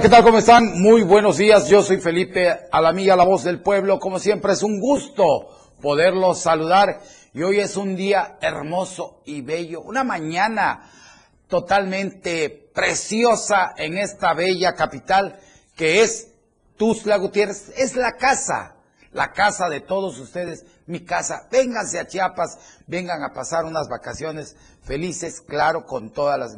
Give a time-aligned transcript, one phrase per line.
[0.00, 0.22] ¿qué tal?
[0.22, 0.80] ¿Cómo están?
[0.80, 1.68] Muy buenos días.
[1.68, 3.98] Yo soy Felipe Alamilla, la voz del pueblo.
[3.98, 7.00] Como siempre, es un gusto poderlos saludar.
[7.34, 9.80] Y hoy es un día hermoso y bello.
[9.80, 10.88] Una mañana
[11.48, 15.40] totalmente preciosa en esta bella capital
[15.74, 16.28] que es
[16.76, 17.72] Tuzla Gutiérrez.
[17.76, 18.76] Es la casa,
[19.10, 21.48] la casa de todos ustedes, mi casa.
[21.50, 24.54] Vénganse a Chiapas, vengan a pasar unas vacaciones
[24.84, 26.56] felices, claro, con todas las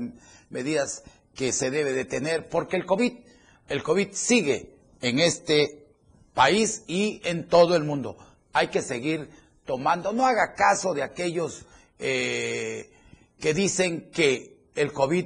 [0.50, 1.04] medidas
[1.34, 3.29] que se debe de tener, porque el COVID,
[3.70, 5.87] el COVID sigue en este
[6.34, 8.19] país y en todo el mundo.
[8.52, 9.30] Hay que seguir
[9.65, 11.65] tomando, no haga caso de aquellos
[12.01, 12.91] eh,
[13.38, 15.24] que dicen que el COVID,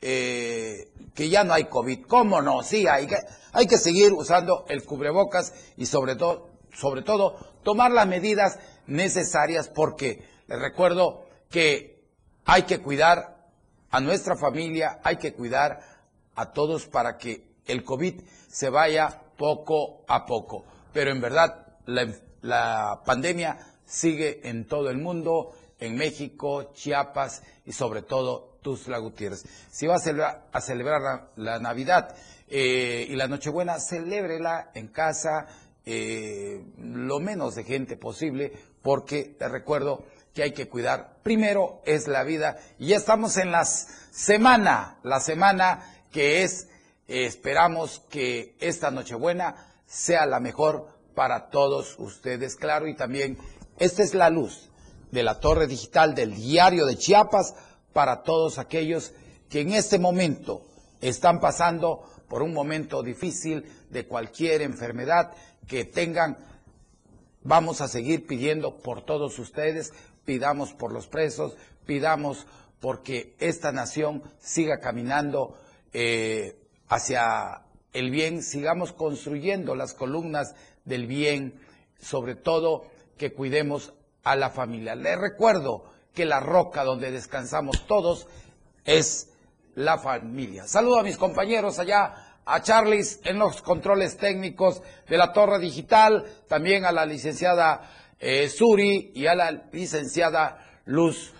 [0.00, 2.06] eh, que ya no hay COVID.
[2.06, 2.62] ¿Cómo no?
[2.62, 3.16] Sí, hay que,
[3.52, 9.68] hay que seguir usando el cubrebocas y sobre todo, sobre todo, tomar las medidas necesarias
[9.68, 12.00] porque les recuerdo que
[12.44, 13.48] hay que cuidar
[13.90, 15.80] a nuestra familia, hay que cuidar
[16.36, 20.64] a todos para que el COVID se vaya poco a poco.
[20.92, 28.02] Pero en verdad, la, pandemia sigue en todo el mundo, en México, Chiapas y sobre
[28.02, 29.44] todo Tuzla Gutiérrez.
[29.70, 32.14] Si va a celebrar, la, Navidad
[32.48, 35.46] eh, y la Nochebuena, celébrela en casa,
[35.84, 38.52] eh, lo menos de gente posible,
[38.82, 41.16] porque te recuerdo que hay que cuidar.
[41.22, 46.68] Primero es la vida y ya estamos en la semana, la semana que es,
[47.12, 49.54] esperamos que esta Nochebuena
[49.86, 53.36] sea la mejor para todos ustedes, claro, y también
[53.78, 54.70] esta es la luz
[55.10, 57.54] de la torre digital del diario de Chiapas
[57.92, 59.12] para todos aquellos
[59.50, 60.66] que en este momento
[61.02, 65.32] están pasando por un momento difícil de cualquier enfermedad
[65.68, 66.38] que tengan.
[67.42, 69.92] Vamos a seguir pidiendo por todos ustedes,
[70.24, 72.46] pidamos por los presos, pidamos
[72.80, 75.58] porque esta nación siga caminando
[75.92, 77.62] eh, hacia
[77.92, 80.54] el bien, sigamos construyendo las columnas
[80.84, 81.60] del bien,
[82.00, 82.84] sobre todo
[83.16, 83.92] que cuidemos
[84.24, 84.94] a la familia.
[84.94, 85.84] Les recuerdo
[86.14, 88.26] que la roca donde descansamos todos
[88.84, 89.30] es
[89.74, 90.66] la familia.
[90.66, 96.24] Saludo a mis compañeros allá, a Charles en los controles técnicos de la Torre Digital,
[96.48, 101.32] también a la licenciada eh, Suri y a la licenciada Luz.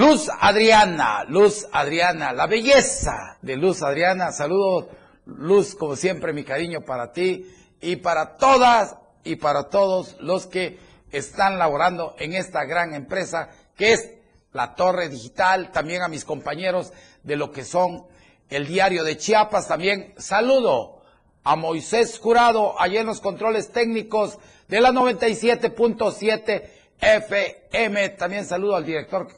[0.00, 4.32] Luz Adriana, Luz Adriana, la belleza de Luz Adriana.
[4.32, 4.86] Saludos,
[5.26, 10.78] Luz, como siempre, mi cariño para ti y para todas y para todos los que
[11.12, 14.10] están laborando en esta gran empresa que es
[14.54, 18.06] la Torre Digital, también a mis compañeros de lo que son
[18.48, 21.02] el diario de Chiapas, también saludo
[21.44, 26.70] a Moisés Jurado, allá en los controles técnicos de la 97.7
[27.02, 28.08] FM.
[28.10, 29.28] También saludo al director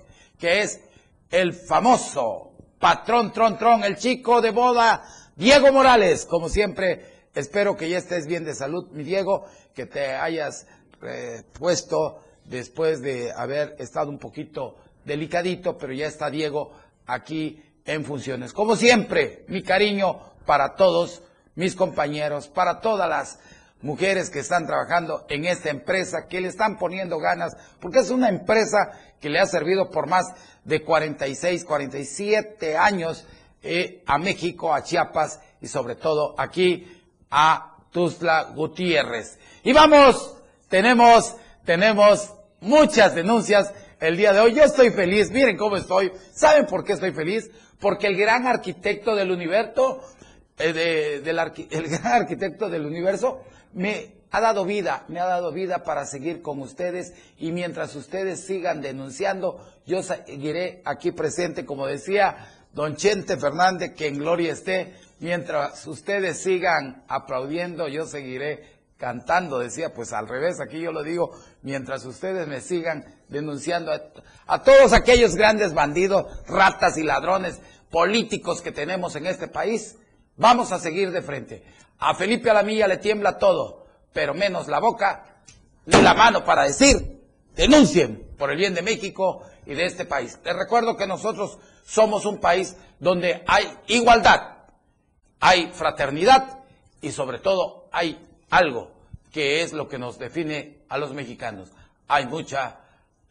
[0.43, 0.81] que es
[1.31, 5.05] el famoso patrón Tron Tron, el chico de boda,
[5.37, 6.27] Diego Morales.
[6.27, 10.67] Como siempre, espero que ya estés bien de salud, mi Diego, que te hayas
[11.05, 16.73] eh, puesto después de haber estado un poquito delicadito, pero ya está Diego
[17.07, 18.53] aquí en funciones.
[18.53, 21.23] Como siempre, mi cariño para todos
[21.55, 23.39] mis compañeros, para todas las
[23.81, 28.29] mujeres que están trabajando en esta empresa, que le están poniendo ganas, porque es una
[28.29, 28.91] empresa
[29.23, 30.27] que le ha servido por más
[30.65, 33.25] de 46, 47 años
[33.63, 37.01] eh, a México, a Chiapas y sobre todo aquí
[37.31, 39.39] a Tuzla Gutiérrez.
[39.63, 40.37] Y vamos,
[40.69, 44.55] tenemos, tenemos muchas denuncias el día de hoy.
[44.55, 46.11] Yo estoy feliz, miren cómo estoy.
[46.33, 47.49] ¿Saben por qué estoy feliz?
[47.79, 50.03] Porque el gran arquitecto del universo,
[50.59, 53.43] eh, el gran arquitecto del universo,
[53.75, 58.45] me ha dado vida, me ha dado vida para seguir con ustedes y mientras ustedes
[58.45, 64.95] sigan denunciando, yo seguiré aquí presente, como decía don Chente Fernández, que en gloria esté,
[65.21, 71.33] mientras ustedes sigan aplaudiendo, yo seguiré cantando, decía, pues al revés, aquí yo lo digo,
[71.61, 73.93] mientras ustedes me sigan denunciando
[74.47, 79.97] a, todos aquellos grandes bandidos, ratas y ladrones políticos que tenemos en este país,
[80.37, 81.65] vamos a seguir de frente.
[81.99, 83.82] A Felipe Alamilla le tiembla todo,
[84.13, 85.25] pero menos la boca
[85.87, 87.21] ni la mano para decir,
[87.55, 90.39] denuncien por el bien de México y de este país.
[90.45, 94.59] Les recuerdo que nosotros somos un país donde hay igualdad,
[95.41, 96.61] hay fraternidad
[97.01, 98.21] y sobre todo hay
[98.51, 98.93] algo
[99.33, 101.71] que es lo que nos define a los mexicanos.
[102.07, 102.81] Hay mucha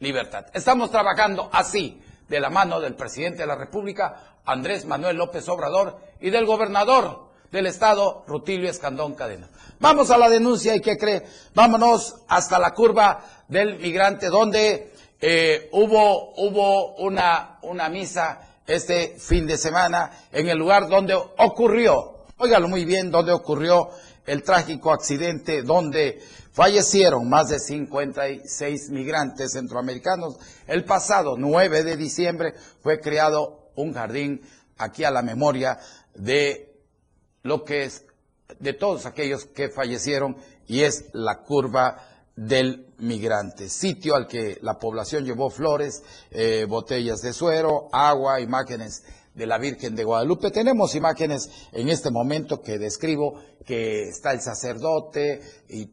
[0.00, 0.46] libertad.
[0.52, 6.00] Estamos trabajando así, de la mano del presidente de la República, Andrés Manuel López Obrador,
[6.20, 9.48] y del gobernador del Estado, Rutilio Escandón Cadena.
[9.78, 15.68] Vamos a la denuncia y qué cree, vámonos hasta la curva del migrante donde eh,
[15.72, 22.66] hubo, hubo una, una misa este fin de semana en el lugar donde ocurrió, Óigalo
[22.66, 23.90] muy bien, donde ocurrió
[24.26, 26.20] el trágico accidente donde
[26.52, 30.38] fallecieron más de 56 migrantes centroamericanos.
[30.66, 34.40] El pasado 9 de diciembre fue creado un jardín
[34.78, 35.78] aquí a la memoria
[36.14, 36.71] de
[37.42, 38.04] lo que es
[38.58, 40.36] de todos aquellos que fallecieron
[40.66, 47.20] y es la curva del migrante, sitio al que la población llevó flores, eh, botellas
[47.20, 49.04] de suero, agua, imágenes
[49.34, 50.50] de la Virgen de Guadalupe.
[50.50, 55.90] Tenemos imágenes en este momento que describo, que está el sacerdote y,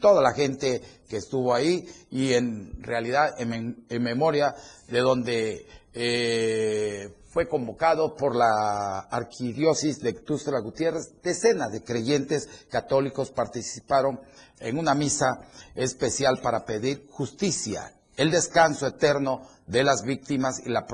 [0.00, 0.80] toda la gente
[1.10, 4.54] que estuvo ahí y en realidad en, memoria
[4.88, 11.14] de donde eh, fue convocado por la arquidiócesis de Tuxtla Gutiérrez.
[11.22, 14.20] Decenas de creyentes católicos participaron
[14.60, 15.40] en una misa
[15.74, 20.86] especial para pedir justicia, el descanso eterno de las víctimas y la,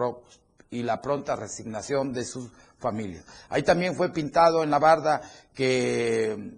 [0.70, 3.24] y la pronta resignación de sus familias.
[3.48, 5.20] Ahí también fue pintado en la barda
[5.52, 6.56] que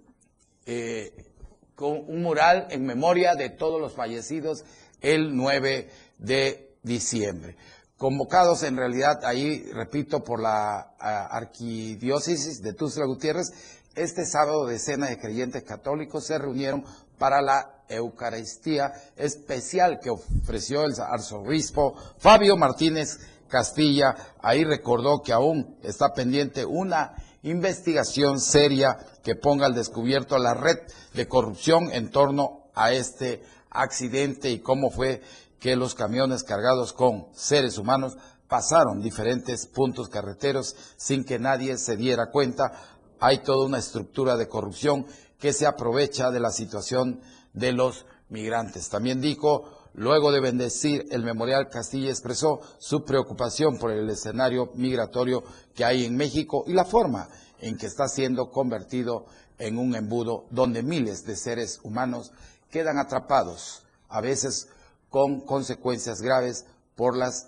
[0.67, 1.25] eh,
[1.73, 4.63] con un mural en memoria de todos los fallecidos
[5.01, 5.89] el 9
[6.19, 7.57] de diciembre.
[8.01, 13.53] Convocados en realidad ahí, repito, por la arquidiócesis de Tuxtla Gutiérrez,
[13.93, 16.83] este sábado decenas de creyentes católicos se reunieron
[17.19, 24.15] para la Eucaristía especial que ofreció el arzobispo Fabio Martínez Castilla.
[24.41, 27.13] Ahí recordó que aún está pendiente una
[27.43, 30.79] investigación seria que ponga al descubierto la red
[31.13, 35.21] de corrupción en torno a este accidente y cómo fue
[35.61, 38.17] que los camiones cargados con seres humanos
[38.49, 42.73] pasaron diferentes puntos carreteros sin que nadie se diera cuenta
[43.19, 45.05] hay toda una estructura de corrupción
[45.39, 47.21] que se aprovecha de la situación
[47.53, 48.89] de los migrantes.
[48.89, 55.43] También dijo, luego de bendecir el Memorial Castilla, expresó su preocupación por el escenario migratorio
[55.75, 57.29] que hay en México y la forma
[57.59, 59.27] en que está siendo convertido
[59.59, 62.31] en un embudo donde miles de seres humanos
[62.71, 64.67] quedan atrapados, a veces
[65.11, 66.65] con consecuencias graves
[66.95, 67.47] por las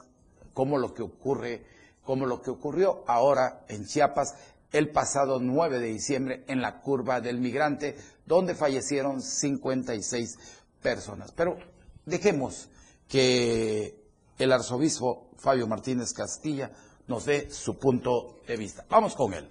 [0.53, 1.65] como lo que ocurre,
[2.03, 4.35] como lo que ocurrió ahora en Chiapas
[4.71, 7.95] el pasado 9 de diciembre en la curva del migrante,
[8.25, 10.37] donde fallecieron 56
[10.81, 11.31] personas.
[11.31, 11.57] Pero
[12.05, 12.69] dejemos
[13.07, 13.95] que
[14.37, 16.71] el arzobispo Fabio Martínez Castilla
[17.07, 18.85] nos dé su punto de vista.
[18.89, 19.47] Vamos con él.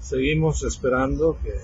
[0.00, 1.54] Seguimos esperando que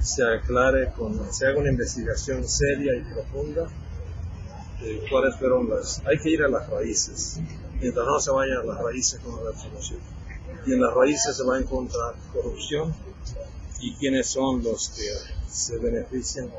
[0.00, 3.68] se aclare, con, se haga una investigación seria y profunda
[4.80, 6.02] de cuáles fueron las...
[6.06, 7.40] Hay que ir a las raíces,
[7.80, 10.00] mientras no se vayan a las raíces con la solución
[10.66, 12.94] y en las raíces se va a encontrar corrupción
[13.80, 15.08] y quiénes son los que
[15.48, 16.50] se benefician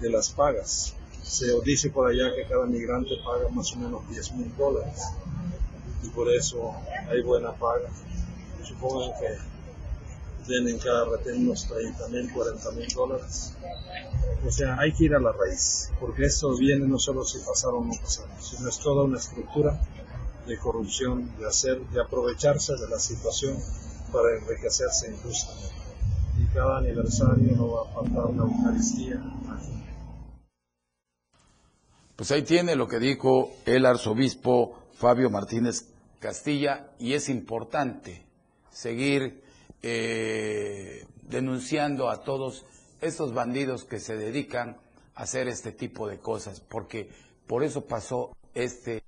[0.00, 0.94] de las pagas.
[1.22, 5.02] Se dice por allá que cada migrante paga más o menos 10 mil dólares
[6.02, 6.74] y por eso
[7.08, 7.88] hay buena paga.
[8.64, 9.36] Supongan que
[10.46, 13.54] tienen cada retén unos 30 mil, 40 mil dólares.
[14.46, 17.84] O sea, hay que ir a la raíz, porque esto viene no solo si pasaron
[17.84, 19.80] o no pasaron, sino es toda una estructura
[20.46, 23.56] de corrupción, de hacer, de aprovecharse de la situación
[24.12, 25.74] para enriquecerse injustamente.
[26.38, 29.22] Y cada aniversario no va a faltar una Eucaristía.
[32.16, 35.86] Pues ahí tiene lo que dijo el arzobispo Fabio Martínez
[36.18, 38.24] Castilla y es importante
[38.70, 39.42] seguir
[39.82, 42.64] eh, denunciando a todos
[43.00, 44.78] estos bandidos que se dedican
[45.14, 47.10] a hacer este tipo de cosas, porque
[47.46, 49.02] por eso pasó este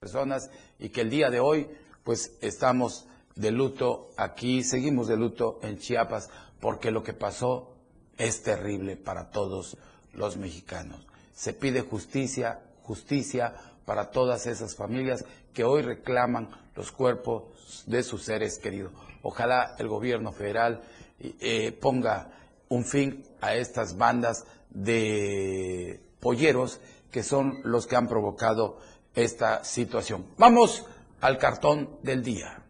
[0.00, 1.68] personas y que el día de hoy
[2.02, 3.06] pues estamos
[3.36, 6.28] de luto aquí, seguimos de luto en Chiapas
[6.60, 7.76] porque lo que pasó
[8.18, 9.76] es terrible para todos
[10.12, 11.06] los mexicanos.
[11.34, 18.22] Se pide justicia, justicia para todas esas familias que hoy reclaman los cuerpos de sus
[18.22, 18.92] seres queridos.
[19.22, 20.82] Ojalá el gobierno federal
[21.20, 22.30] eh, ponga
[22.68, 28.78] un fin a estas bandas de polleros que son los que han provocado
[29.14, 30.26] esta situación.
[30.38, 30.86] Vamos
[31.20, 32.62] al cartón del día.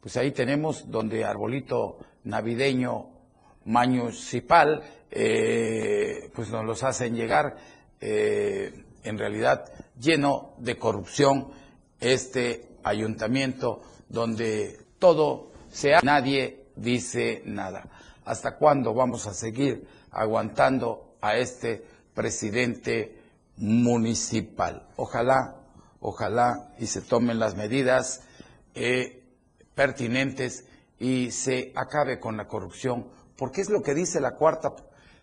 [0.00, 3.08] Pues ahí tenemos donde arbolito navideño
[3.64, 7.56] municipal, eh, pues nos los hacen llegar,
[8.00, 9.64] eh, en realidad
[9.98, 11.48] lleno de corrupción,
[12.00, 17.86] este ayuntamiento donde todo se ha, nadie dice nada.
[18.24, 23.20] ¿Hasta cuándo vamos a seguir aguantando a este presidente
[23.56, 24.86] municipal.
[24.96, 25.56] Ojalá,
[26.00, 28.22] ojalá y se tomen las medidas
[28.74, 29.22] eh,
[29.74, 30.64] pertinentes
[30.98, 34.74] y se acabe con la corrupción, porque es lo que dice la cuarta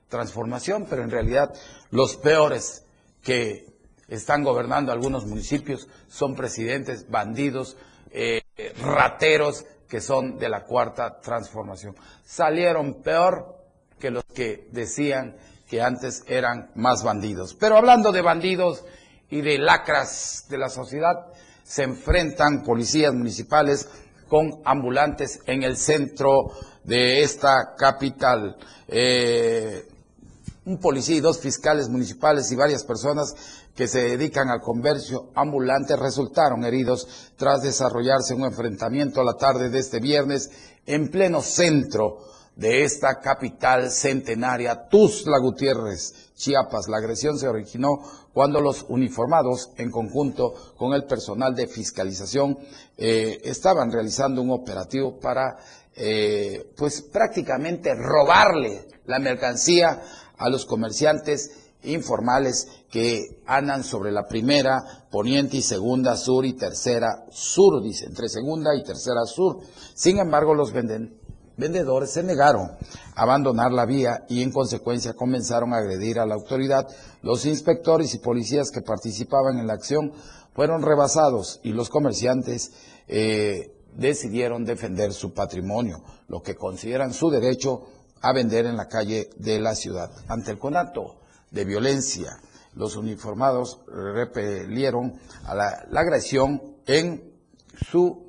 [0.08, 1.54] transformación, pero en realidad
[1.92, 2.86] los peores
[3.22, 3.66] que
[4.08, 7.78] están gobernando algunos municipios, son presidentes, bandidos,
[8.12, 8.42] eh,
[8.82, 11.96] rateros que son de la cuarta transformación.
[12.24, 13.58] Salieron peor
[14.00, 17.54] que los que decían que antes eran más bandidos.
[17.56, 18.84] Pero hablando de bandidos
[19.30, 21.34] y de lacras de la sociedad,
[21.64, 23.90] se enfrentan policías municipales
[24.30, 26.52] con ambulantes en el centro
[26.84, 28.58] de esta capital.
[28.88, 29.86] Eh,
[30.68, 33.34] un policía y dos fiscales municipales y varias personas
[33.74, 37.08] que se dedican al comercio ambulante resultaron heridos
[37.38, 40.52] tras desarrollarse un enfrentamiento a la tarde de este viernes
[40.86, 42.18] en pleno centro
[42.58, 46.90] de esta capital centenaria, Tuzla Gutiérrez, Chiapas.
[46.90, 48.02] La agresión se originó
[48.34, 52.58] cuando los uniformados, en conjunto con el personal de fiscalización,
[52.98, 55.56] eh, estaban realizando un operativo para,
[55.96, 60.02] eh, pues prácticamente robarle la mercancía
[60.38, 61.51] a los comerciantes
[61.84, 64.77] informales que andan sobre la primera,
[65.12, 69.60] poniente y segunda sur y tercera sur, dice, entre segunda y tercera sur.
[69.94, 72.72] Sin embargo, los vendedores se negaron
[73.15, 76.88] a abandonar la vía y en consecuencia comenzaron a agredir a la autoridad.
[77.22, 80.12] Los inspectores y policías que participaban en la acción
[80.53, 82.72] fueron rebasados y los comerciantes
[83.08, 87.84] eh, decidieron defender su patrimonio, lo que consideran su derecho
[88.22, 90.12] a vender en la calle de la ciudad.
[90.28, 91.18] Ante el conato
[91.52, 92.38] de violencia,
[92.76, 96.76] los uniformados repelieron a la, agresión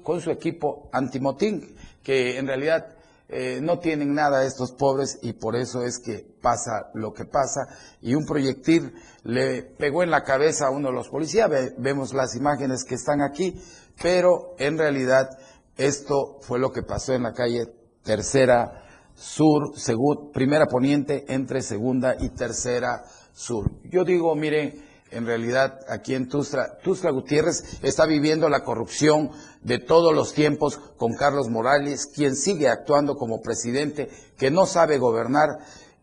[0.03, 2.97] con su equipo antimotín, que en realidad
[3.31, 7.69] eh, no tienen nada estos pobres y por eso es que pasa lo que pasa.
[8.01, 12.35] Y un proyectil le pegó en la cabeza a uno de los policías, vemos las
[12.35, 13.61] imágenes que están aquí,
[14.03, 15.29] pero en realidad
[15.77, 17.67] esto fue lo que pasó en la calle
[18.03, 18.88] Tercera
[19.19, 19.73] sur,
[20.33, 23.71] primera poniente entre segunda y tercera sur.
[23.85, 29.31] Yo digo, miren, en realidad aquí en Tustra, Tustra Gutiérrez está viviendo la corrupción
[29.63, 34.99] de todos los tiempos con Carlos Morales, quien sigue actuando como presidente, que no sabe
[34.99, 35.49] gobernar,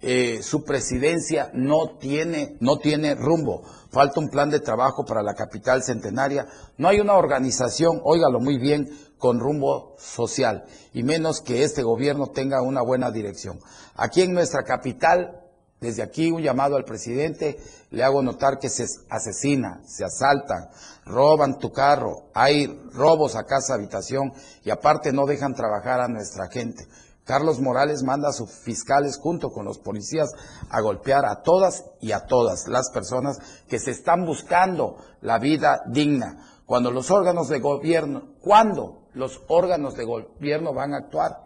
[0.01, 3.63] eh, su presidencia no tiene, no tiene rumbo.
[3.89, 6.45] Falta un plan de trabajo para la capital centenaria.
[6.77, 12.27] No hay una organización, óigalo muy bien, con rumbo social, y menos que este gobierno
[12.27, 13.59] tenga una buena dirección.
[13.95, 15.41] Aquí en nuestra capital,
[15.79, 17.57] desde aquí un llamado al presidente,
[17.91, 20.69] le hago notar que se asesina, se asaltan,
[21.05, 26.47] roban tu carro, hay robos a casa habitación y aparte no dejan trabajar a nuestra
[26.47, 26.87] gente.
[27.25, 30.29] Carlos Morales manda a sus fiscales junto con los policías
[30.69, 35.81] a golpear a todas y a todas las personas que se están buscando la vida
[35.87, 36.61] digna.
[36.67, 41.45] Cuando los órganos de gobierno, ¿cuándo los órganos de gobierno van a actuar?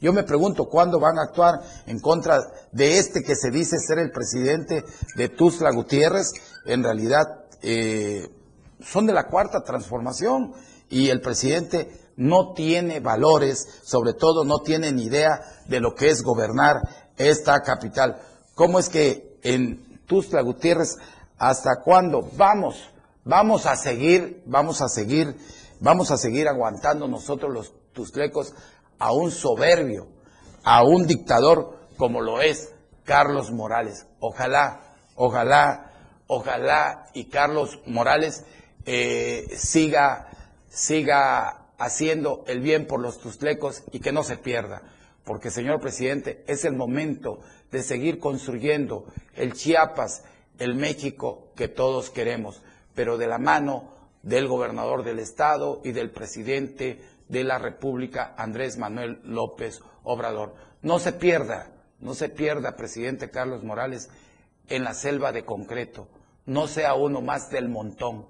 [0.00, 2.38] Yo me pregunto cuándo van a actuar en contra
[2.72, 4.84] de este que se dice ser el presidente
[5.14, 6.32] de Tuzla Gutiérrez.
[6.64, 7.26] En realidad
[7.62, 8.26] eh,
[8.80, 10.54] son de la cuarta transformación
[10.88, 16.08] y el presidente no tiene valores, sobre todo no tiene ni idea de lo que
[16.08, 16.76] es gobernar
[17.16, 18.20] esta capital.
[18.54, 20.96] ¿Cómo es que en Tuzla Gutiérrez,
[21.38, 22.90] hasta cuándo vamos,
[23.24, 25.36] vamos a seguir, vamos a seguir,
[25.80, 28.54] vamos a seguir aguantando nosotros los tuzlecos
[28.98, 30.08] a un soberbio,
[30.62, 32.72] a un dictador como lo es
[33.04, 34.06] Carlos Morales?
[34.20, 34.80] Ojalá,
[35.16, 35.90] ojalá,
[36.26, 38.44] ojalá y Carlos Morales
[38.84, 40.28] eh, siga,
[40.68, 44.82] siga haciendo el bien por los tuzlecos y que no se pierda.
[45.24, 50.24] Porque, señor presidente, es el momento de seguir construyendo el Chiapas,
[50.58, 52.62] el México que todos queremos,
[52.94, 58.76] pero de la mano del gobernador del estado y del presidente de la República, Andrés
[58.76, 60.54] Manuel López Obrador.
[60.82, 64.10] No se pierda, no se pierda, presidente Carlos Morales,
[64.68, 66.08] en la selva de concreto.
[66.46, 68.26] No sea uno más del montón.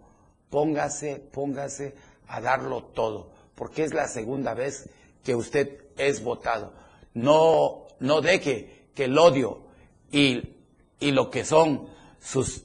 [0.50, 1.94] Póngase, póngase
[2.26, 4.88] a darlo todo porque es la segunda vez
[5.22, 6.72] que usted es votado.
[7.12, 9.64] No, no deje que el odio
[10.10, 10.56] y,
[10.98, 12.64] y lo que son sus,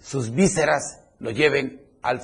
[0.00, 2.20] sus vísceras lo lleven al,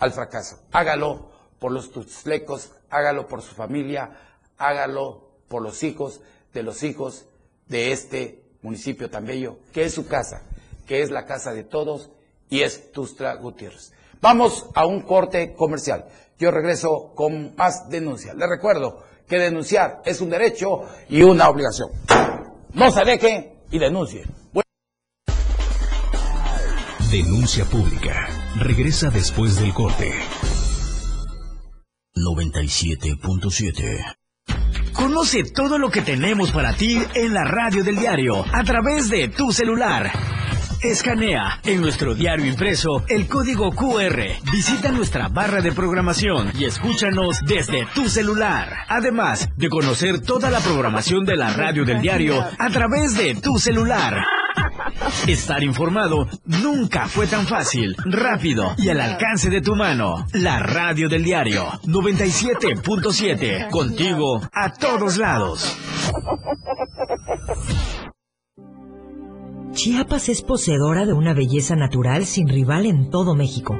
[0.00, 0.58] al fracaso.
[0.72, 4.10] Hágalo por los tuslecos, hágalo por su familia,
[4.58, 6.20] hágalo por los hijos
[6.52, 7.26] de los hijos
[7.68, 10.42] de este municipio tan bello, que es su casa,
[10.86, 12.10] que es la casa de todos
[12.48, 13.92] y es Tustra Gutiérrez.
[14.20, 16.06] Vamos a un corte comercial.
[16.38, 18.34] Yo regreso con más denuncias.
[18.36, 21.90] Les recuerdo que denunciar es un derecho y una obligación.
[22.74, 24.24] No se deje y denuncie.
[27.10, 28.28] Denuncia pública.
[28.54, 30.12] Regresa después del corte.
[32.14, 34.14] 97.7
[34.92, 39.26] Conoce todo lo que tenemos para ti en la radio del diario a través de
[39.26, 40.12] tu celular.
[40.82, 44.22] Escanea en nuestro diario impreso el código QR.
[44.52, 48.84] Visita nuestra barra de programación y escúchanos desde tu celular.
[48.86, 53.58] Además de conocer toda la programación de la radio del diario a través de tu
[53.58, 54.14] celular.
[55.26, 60.26] Estar informado nunca fue tan fácil, rápido y al alcance de tu mano.
[60.32, 65.76] La radio del diario 97.7, contigo a todos lados.
[69.72, 73.78] Chiapas es poseedora de una belleza natural sin rival en todo México.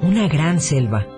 [0.00, 1.17] Una gran selva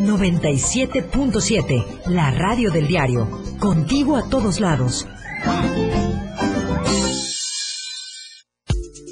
[0.00, 3.28] 97.7, la radio del diario.
[3.58, 5.06] Contigo a todos lados.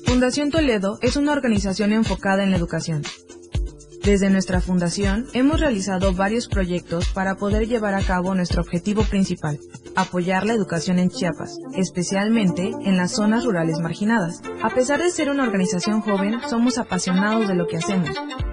[0.04, 3.02] Fundación Toledo es una organización enfocada en la educación.
[4.04, 9.60] Desde nuestra fundación hemos realizado varios proyectos para poder llevar a cabo nuestro objetivo principal,
[9.94, 14.42] apoyar la educación en Chiapas, especialmente en las zonas rurales marginadas.
[14.62, 18.10] A pesar de ser una organización joven, somos apasionados de lo que hacemos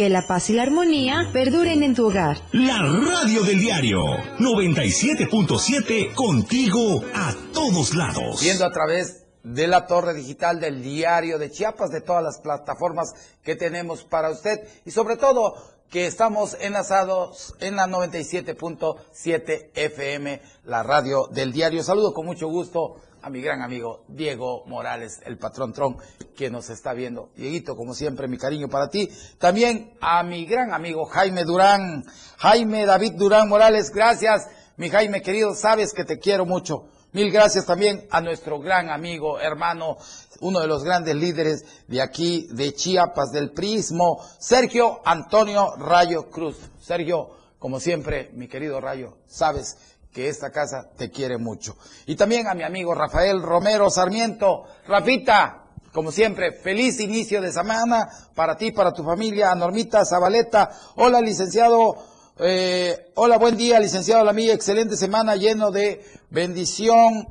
[0.00, 2.38] Que la paz y la armonía perduren en tu hogar.
[2.52, 4.02] La radio del diario
[4.38, 8.40] 97.7 contigo a todos lados.
[8.40, 13.12] Viendo a través de la torre digital del diario de Chiapas, de todas las plataformas
[13.42, 15.52] que tenemos para usted y sobre todo
[15.90, 21.82] que estamos enlazados en la 97.7 FM, la radio del diario.
[21.82, 25.96] Saludo con mucho gusto a mi gran amigo Diego Morales, el patrón Tron,
[26.36, 27.30] que nos está viendo.
[27.36, 29.08] Dieguito, como siempre, mi cariño para ti.
[29.38, 32.04] También a mi gran amigo Jaime Durán,
[32.38, 36.84] Jaime David Durán Morales, gracias, mi Jaime querido, sabes que te quiero mucho.
[37.12, 39.96] Mil gracias también a nuestro gran amigo, hermano,
[40.40, 46.56] uno de los grandes líderes de aquí, de Chiapas, del Prismo, Sergio Antonio Rayo Cruz.
[46.80, 49.76] Sergio, como siempre, mi querido Rayo, sabes
[50.12, 51.76] que esta casa te quiere mucho.
[52.06, 54.64] Y también a mi amigo Rafael Romero Sarmiento.
[54.86, 59.50] Rafita, como siempre, feliz inicio de semana para ti, para tu familia.
[59.50, 60.70] A Normita Zabaleta.
[60.96, 61.96] Hola, licenciado.
[62.38, 64.52] Eh, hola, buen día, licenciado La mía.
[64.52, 67.28] Excelente semana lleno de bendición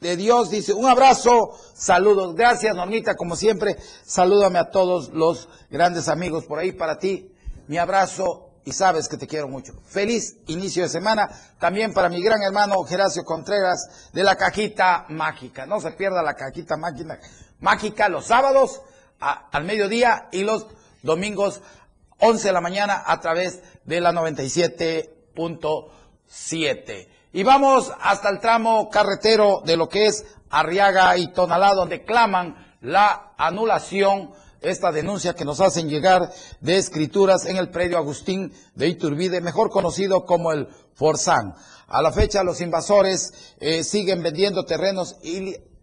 [0.00, 0.50] de Dios.
[0.50, 2.34] Dice, un abrazo, saludos.
[2.34, 3.76] Gracias, Normita, como siempre.
[4.04, 7.32] Salúdame a todos los grandes amigos por ahí para ti.
[7.68, 9.72] Mi abrazo y sabes que te quiero mucho.
[9.86, 15.64] Feliz inicio de semana también para mi gran hermano Geracio Contreras de la cajita mágica.
[15.64, 17.18] No se pierda la cajita mágica,
[17.60, 18.82] mágica los sábados
[19.20, 20.66] al mediodía y los
[21.02, 21.62] domingos
[22.18, 27.08] 11 de la mañana a través de la 97.7.
[27.32, 32.76] Y vamos hasta el tramo carretero de lo que es Arriaga y Tonalá, donde claman
[32.82, 38.88] la anulación esta denuncia que nos hacen llegar de escrituras en el predio Agustín de
[38.88, 41.54] Iturbide, mejor conocido como el Forzán.
[41.86, 45.16] A la fecha los invasores eh, siguen vendiendo terrenos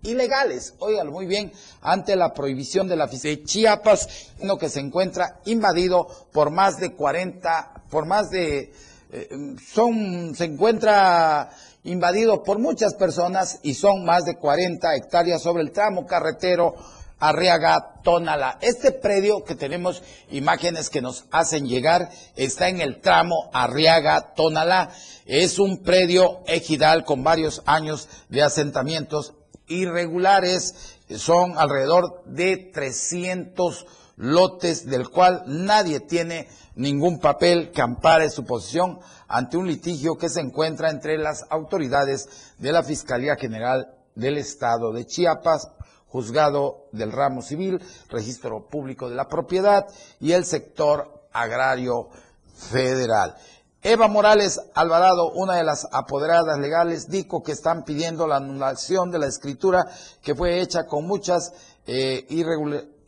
[0.03, 5.39] ilegales, óigalo muy bien, ante la prohibición de la de Chiapas, lo que se encuentra
[5.45, 8.73] invadido por más de 40, por más de,
[9.11, 9.29] eh,
[9.73, 11.49] son, se encuentra
[11.85, 16.75] invadido por muchas personas y son más de 40 hectáreas sobre el tramo carretero
[17.19, 18.57] Arriaga Tónala.
[18.61, 24.91] Este predio que tenemos imágenes que nos hacen llegar está en el tramo Arriaga Tónala.
[25.25, 29.33] Es un predio ejidal con varios años de asentamientos
[29.67, 30.97] irregulares.
[31.17, 33.85] Son alrededor de 300
[34.17, 40.29] lotes del cual nadie tiene ningún papel que ampare su posición ante un litigio que
[40.29, 45.69] se encuentra entre las autoridades de la Fiscalía General del Estado de Chiapas,
[46.15, 49.85] Juzgado del Ramo Civil, Registro Público de la Propiedad
[50.21, 52.07] y el sector agrario
[52.53, 53.35] federal.
[53.81, 59.19] Eva Morales Alvarado, una de las apoderadas legales, dijo que están pidiendo la anulación de
[59.19, 59.87] la escritura
[60.21, 61.51] que fue hecha con muchas
[61.85, 62.25] eh,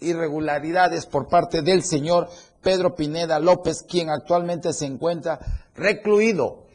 [0.01, 2.27] irregularidades por parte del señor
[2.61, 5.39] Pedro Pineda López, quien actualmente se encuentra
[5.75, 6.65] recluido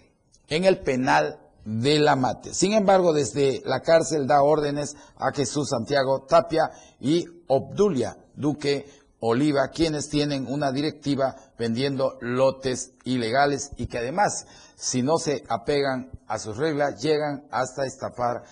[0.49, 2.55] en el penal de la Mate.
[2.55, 6.70] Sin embargo, desde la cárcel da órdenes a Jesús Santiago Tapia
[7.01, 8.87] y Obdulia Duque
[9.20, 16.11] Oliva, quienes tienen una directiva vendiendo lotes ilegales y que además, si no se apegan
[16.27, 18.42] a sus reglas, llegan hasta estafar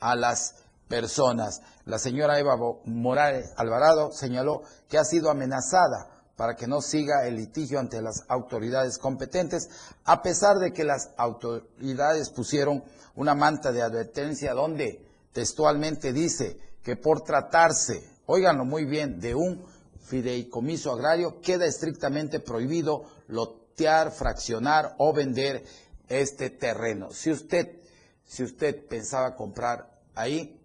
[0.00, 1.62] a las personas.
[1.86, 7.34] La señora Eva Morales Alvarado señaló que ha sido amenazada para que no siga el
[7.34, 9.68] litigio ante las autoridades competentes,
[10.04, 12.84] a pesar de que las autoridades pusieron
[13.16, 19.64] una manta de advertencia donde textualmente dice que por tratarse, óiganlo muy bien, de un
[20.04, 25.64] fideicomiso agrario, queda estrictamente prohibido lotear, fraccionar o vender
[26.06, 27.10] este terreno.
[27.10, 27.80] Si usted,
[28.24, 30.57] si usted pensaba comprar ahí,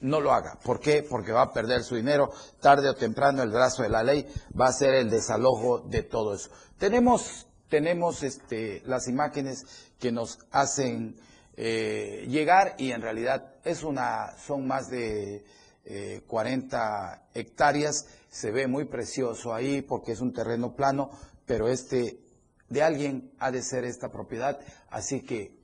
[0.00, 0.58] no lo haga.
[0.64, 1.02] ¿Por qué?
[1.02, 2.30] Porque va a perder su dinero.
[2.60, 4.26] Tarde o temprano el brazo de la ley
[4.58, 6.50] va a ser el desalojo de todo eso.
[6.78, 9.66] Tenemos, tenemos este, las imágenes
[9.98, 11.16] que nos hacen
[11.56, 15.44] eh, llegar y en realidad es una, son más de
[16.26, 21.10] 40 eh, hectáreas se ve muy precioso ahí porque es un terreno plano,
[21.46, 22.20] pero este
[22.68, 25.59] de alguien ha de ser esta propiedad, así que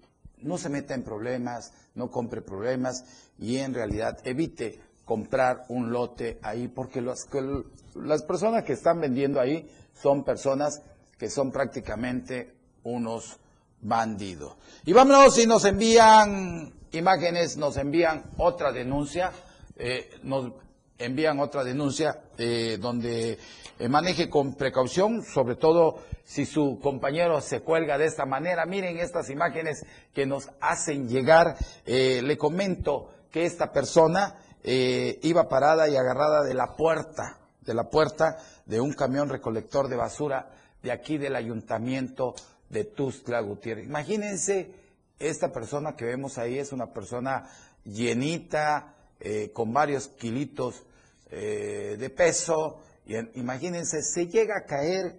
[0.47, 3.05] no se meta en problemas, no compre problemas
[3.39, 9.71] y en realidad evite comprar un lote ahí porque las personas que están vendiendo ahí
[9.95, 10.83] son personas
[11.19, 13.39] que son prácticamente unos
[13.81, 14.57] bandidos.
[14.85, 19.33] Y vámonos, si nos envían imágenes, nos envían otra denuncia,
[19.77, 20.53] eh, nos
[20.99, 23.39] envían otra denuncia eh, donde
[23.79, 28.67] eh, maneje con precaución, sobre todo si su compañero se cuelga de esta manera.
[28.67, 31.57] Miren estas imágenes que nos hacen llegar.
[31.85, 34.37] Eh, le comento que esta persona
[34.69, 39.95] iba parada y agarrada de la puerta, de la puerta de un camión recolector de
[39.95, 40.51] basura
[40.83, 42.35] de aquí del ayuntamiento
[42.69, 43.87] de Tuzla Gutiérrez.
[43.87, 44.73] Imagínense,
[45.21, 47.49] esta persona que vemos ahí es una persona
[47.85, 50.85] llenita, eh, con varios kilitos
[51.31, 55.19] eh, de peso, y imagínense, se llega a caer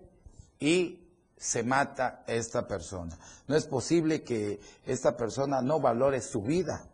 [0.59, 1.07] y
[1.37, 3.17] se mata esta persona.
[3.47, 6.89] No es posible que esta persona no valore su vida,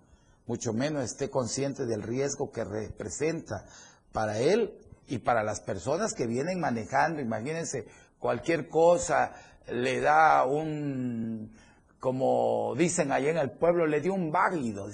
[0.45, 3.65] mucho menos esté consciente del riesgo que representa
[4.11, 7.21] para él y para las personas que vienen manejando.
[7.21, 7.87] Imagínense,
[8.19, 9.33] cualquier cosa
[9.67, 11.55] le da un,
[11.99, 14.87] como dicen allá en el pueblo, le dio un válido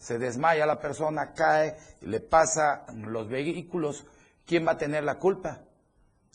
[0.00, 4.06] se desmaya la persona, cae, le pasa los vehículos,
[4.46, 5.60] ¿quién va a tener la culpa?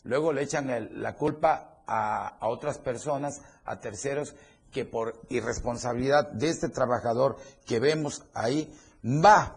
[0.04, 4.36] Luego le echan la culpa a, otras personas, a terceros,
[4.70, 8.72] que por irresponsabilidad de este trabajador que vemos ahí,
[9.04, 9.56] va,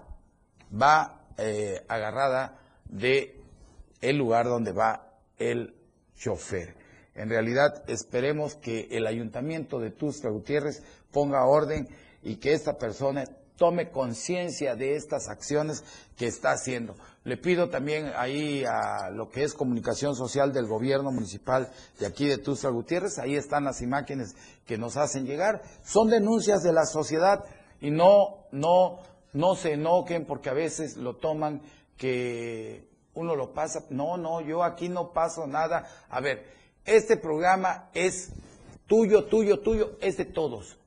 [0.74, 3.40] va eh, agarrada de
[4.02, 5.76] el lugar donde va el
[6.18, 6.76] chofer.
[7.14, 11.88] En realidad esperemos que el ayuntamiento de Tustra Gutiérrez ponga orden
[12.24, 13.26] y que esta persona
[13.60, 15.84] tome conciencia de estas acciones
[16.18, 16.96] que está haciendo.
[17.26, 21.70] Le pido también ahí a lo que es comunicación social del gobierno municipal
[22.00, 25.62] de aquí de Tustra Gutiérrez, ahí están las imágenes que nos hacen llegar.
[25.84, 27.44] Son denuncias de la sociedad
[27.82, 29.00] y no, no,
[29.34, 31.62] no se enoquen porque a veces lo toman
[31.98, 33.86] que uno lo pasa.
[33.90, 35.86] No, no, yo aquí no paso nada.
[36.10, 36.46] A ver,
[36.86, 38.32] este programa es
[38.88, 40.78] tuyo, tuyo, tuyo, es de todos.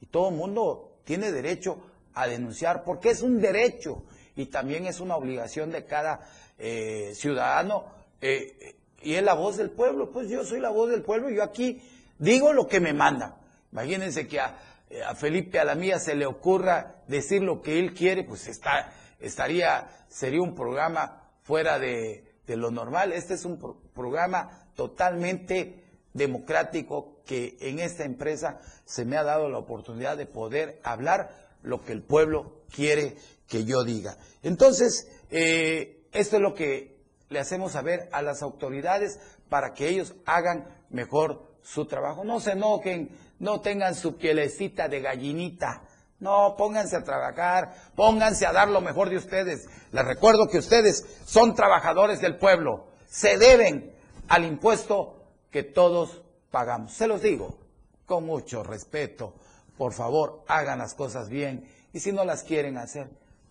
[0.00, 1.78] Y todo el mundo tiene derecho
[2.18, 4.02] a denunciar, porque es un derecho
[4.34, 6.20] y también es una obligación de cada
[6.58, 7.84] eh, ciudadano.
[8.20, 11.36] Eh, y es la voz del pueblo, pues yo soy la voz del pueblo y
[11.36, 11.80] yo aquí
[12.18, 13.36] digo lo que me mandan.
[13.70, 14.58] Imagínense que a,
[15.06, 20.42] a Felipe Alamía se le ocurra decir lo que él quiere, pues está, estaría, sería
[20.42, 23.12] un programa fuera de, de lo normal.
[23.12, 23.60] Este es un
[23.94, 30.80] programa totalmente democrático que en esta empresa se me ha dado la oportunidad de poder
[30.82, 33.16] hablar lo que el pueblo quiere
[33.48, 34.16] que yo diga.
[34.42, 40.14] Entonces, eh, esto es lo que le hacemos saber a las autoridades para que ellos
[40.26, 42.24] hagan mejor su trabajo.
[42.24, 45.82] No se enojen, no tengan su pielecita de gallinita.
[46.20, 49.68] No, pónganse a trabajar, pónganse a dar lo mejor de ustedes.
[49.92, 53.94] Les recuerdo que ustedes son trabajadores del pueblo, se deben
[54.26, 56.92] al impuesto que todos pagamos.
[56.92, 57.58] Se los digo
[58.04, 59.34] con mucho respeto.
[59.78, 63.08] Por favor, hagan las cosas bien y si no las quieren hacer,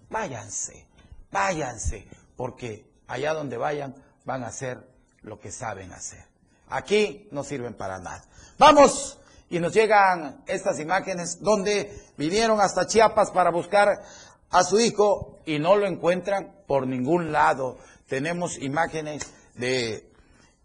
[0.09, 0.85] váyanse,
[1.31, 4.85] váyanse, porque allá donde vayan van a hacer
[5.21, 6.23] lo que saben hacer.
[6.69, 8.25] Aquí no sirven para nada.
[8.57, 9.17] Vamos
[9.49, 14.01] y nos llegan estas imágenes donde vinieron hasta Chiapas para buscar
[14.49, 17.77] a su hijo y no lo encuentran por ningún lado.
[18.07, 19.23] Tenemos imágenes
[19.55, 20.11] de,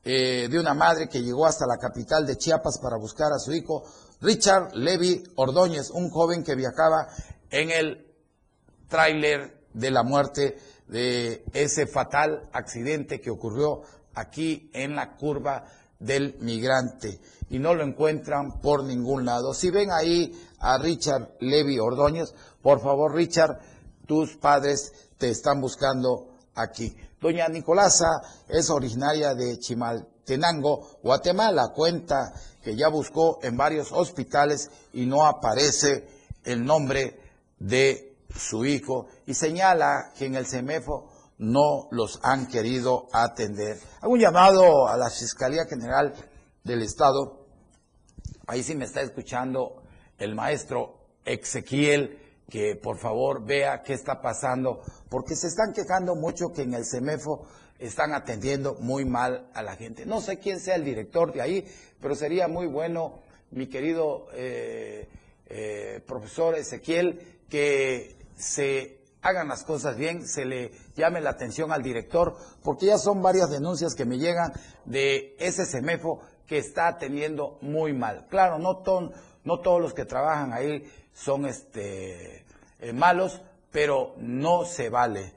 [0.05, 3.53] eh, de una madre que llegó hasta la capital de Chiapas para buscar a su
[3.53, 3.85] hijo,
[4.23, 7.09] Richard Levy Ordóñez, un joven que viajaba
[7.51, 8.07] en el
[8.89, 13.83] tráiler de la muerte de ese fatal accidente que ocurrió
[14.15, 15.65] aquí en la curva
[15.99, 19.55] del migrante y no lo encuentran por ningún lado.
[19.55, 22.33] Si ven ahí a Richard Levy Ordóñez,
[22.63, 23.59] por favor Richard,
[24.07, 26.95] tus padres te están buscando aquí.
[27.21, 31.73] Doña Nicolasa es originaria de Chimaltenango, Guatemala.
[31.75, 32.33] Cuenta
[32.63, 36.07] que ya buscó en varios hospitales y no aparece
[36.45, 37.19] el nombre
[37.59, 43.79] de su hijo y señala que en el CEMEFO no los han querido atender.
[44.01, 46.15] Hago un llamado a la Fiscalía General
[46.63, 47.47] del Estado.
[48.47, 49.83] Ahí sí me está escuchando
[50.19, 56.53] el maestro Ezequiel, que por favor vea qué está pasando, porque se están quejando mucho
[56.53, 57.47] que en el CEMEFO
[57.87, 60.07] están atendiendo muy mal a la gente.
[60.07, 61.67] No sé quién sea el director de ahí,
[62.01, 65.09] pero sería muy bueno, mi querido eh,
[65.47, 71.83] eh, profesor Ezequiel, que se hagan las cosas bien, se le llame la atención al
[71.83, 74.53] director, porque ya son varias denuncias que me llegan
[74.85, 78.27] de ese CEMEFO que está teniendo muy mal.
[78.29, 78.83] Claro, no,
[79.45, 82.45] no todos los que trabajan ahí son este,
[82.81, 85.33] eh, malos, pero no se vale.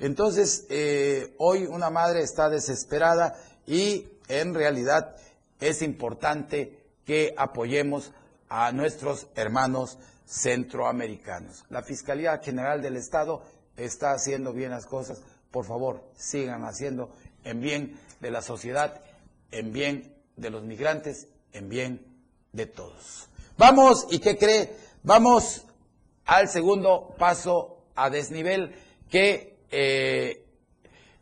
[0.00, 5.16] Entonces, eh, hoy una madre está desesperada y en realidad
[5.60, 8.12] es importante que apoyemos
[8.48, 11.64] a nuestros hermanos centroamericanos.
[11.70, 13.42] La Fiscalía General del Estado
[13.76, 15.22] está haciendo bien las cosas.
[15.50, 17.10] Por favor, sigan haciendo
[17.44, 19.00] en bien de la sociedad,
[19.50, 22.04] en bien de los migrantes, en bien
[22.52, 23.28] de todos.
[23.56, 24.74] Vamos, ¿y qué cree?
[25.02, 25.64] Vamos
[26.24, 28.74] al segundo paso a desnivel
[29.10, 30.46] que eh,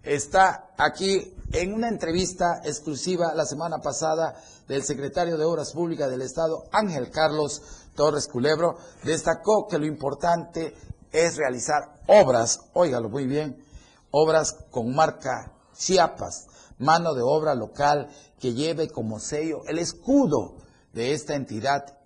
[0.02, 4.34] está aquí en una entrevista exclusiva la semana pasada
[4.68, 7.62] del secretario de Obras Públicas del Estado, Ángel Carlos
[7.94, 10.74] Torres Culebro, destacó que lo importante
[11.12, 13.64] es realizar obras, óigalo muy bien,
[14.10, 16.46] obras con marca Chiapas,
[16.78, 20.58] mano de obra local que lleve como sello el escudo
[20.92, 21.98] de esta entidad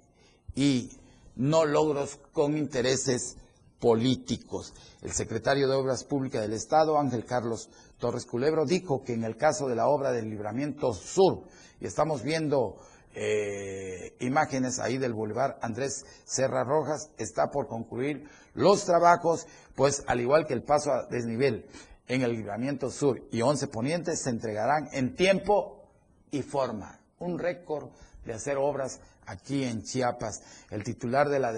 [0.54, 0.92] y
[1.34, 3.36] no logros con intereses
[3.80, 4.74] políticos.
[5.02, 9.36] El secretario de Obras Públicas del Estado, Ángel Carlos Torres Culebro, dijo que en el
[9.36, 11.44] caso de la obra del Libramiento Sur,
[11.80, 12.76] y estamos viendo
[13.14, 20.20] eh, imágenes ahí del Boulevard Andrés Serra Rojas, está por concluir los trabajos, pues al
[20.20, 21.66] igual que el paso a desnivel
[22.08, 25.88] en el libramiento sur y 11 ponientes se entregarán en tiempo
[26.30, 27.00] y forma.
[27.18, 27.90] Un récord
[28.24, 30.42] de hacer obras aquí en Chiapas.
[30.70, 31.52] El titular de la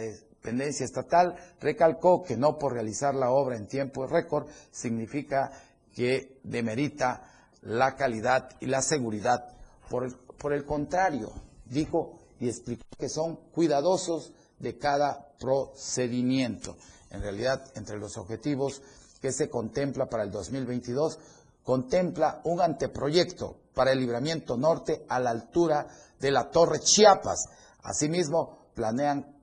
[0.49, 5.53] dependencia estatal recalcó que no por realizar la obra en tiempo récord significa
[5.95, 7.23] que demerita
[7.63, 9.53] la calidad y la seguridad.
[9.89, 10.07] Por
[10.39, 11.33] por el contrario,
[11.67, 16.77] dijo y explicó que son cuidadosos de cada procedimiento.
[17.11, 18.81] En realidad, entre los objetivos
[19.21, 21.19] que se contempla para el 2022,
[21.65, 25.89] contempla un anteproyecto para el libramiento norte a la altura
[26.21, 27.47] de la Torre Chiapas.
[27.83, 29.38] Asimismo, planean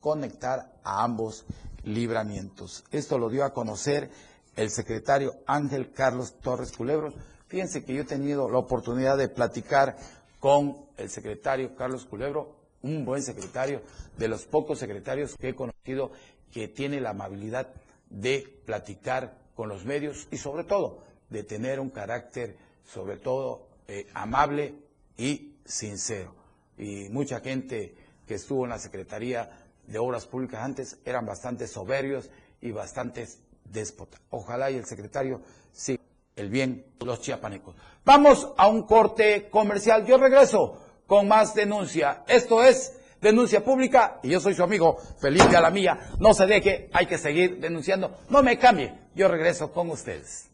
[0.00, 1.44] conectar a ambos
[1.84, 2.84] libramientos.
[2.90, 4.10] Esto lo dio a conocer
[4.56, 7.14] el secretario Ángel Carlos Torres Culebros.
[7.46, 9.96] Fíjense que yo he tenido la oportunidad de platicar
[10.38, 13.82] con el secretario Carlos Culebro, un buen secretario,
[14.16, 16.12] de los pocos secretarios que he conocido
[16.52, 17.68] que tiene la amabilidad
[18.08, 24.06] de platicar con los medios y sobre todo de tener un carácter sobre todo eh,
[24.14, 24.74] amable
[25.16, 26.34] y sincero.
[26.76, 27.94] Y mucha gente
[28.26, 33.26] que estuvo en la Secretaría de Obras Públicas antes eran bastante soberbios y bastante
[33.64, 34.20] déspotas.
[34.30, 36.02] Ojalá y el secretario siga
[36.36, 37.74] el bien de los chiapanecos.
[38.04, 40.06] Vamos a un corte comercial.
[40.06, 42.24] Yo regreso con más denuncia.
[42.26, 45.98] Esto es denuncia pública y yo soy su amigo Felipe Alamilla.
[46.18, 48.18] No se deje, hay que seguir denunciando.
[48.28, 48.94] No me cambie.
[49.14, 50.50] Yo regreso con ustedes.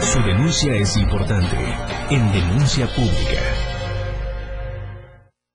[0.00, 1.56] Su denuncia es importante.
[2.10, 3.59] En Denuncia Pública.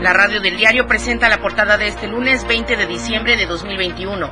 [0.00, 4.30] La radio del diario presenta la portada de este lunes 20 de diciembre de 2021.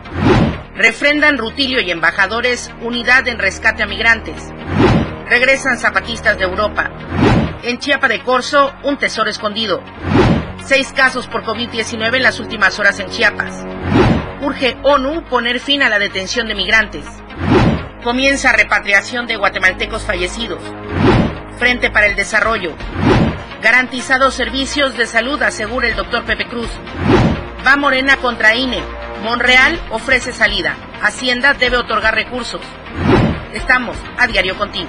[0.74, 4.50] Refrendan Rutilio y embajadores unidad en rescate a migrantes.
[5.28, 6.90] Regresan zapatistas de Europa.
[7.62, 9.82] En Chiapa de Corzo, un tesoro escondido.
[10.64, 13.66] Seis casos por COVID-19 en las últimas horas en Chiapas.
[14.40, 17.04] Urge ONU poner fin a la detención de migrantes.
[18.02, 20.62] Comienza repatriación de guatemaltecos fallecidos.
[21.58, 22.74] Frente para el Desarrollo.
[23.62, 26.70] Garantizados servicios de salud, asegura el doctor Pepe Cruz.
[27.66, 28.80] Va Morena contra INE.
[29.24, 30.76] Monreal ofrece salida.
[31.02, 32.60] Hacienda debe otorgar recursos.
[33.52, 34.88] Estamos a diario contigo.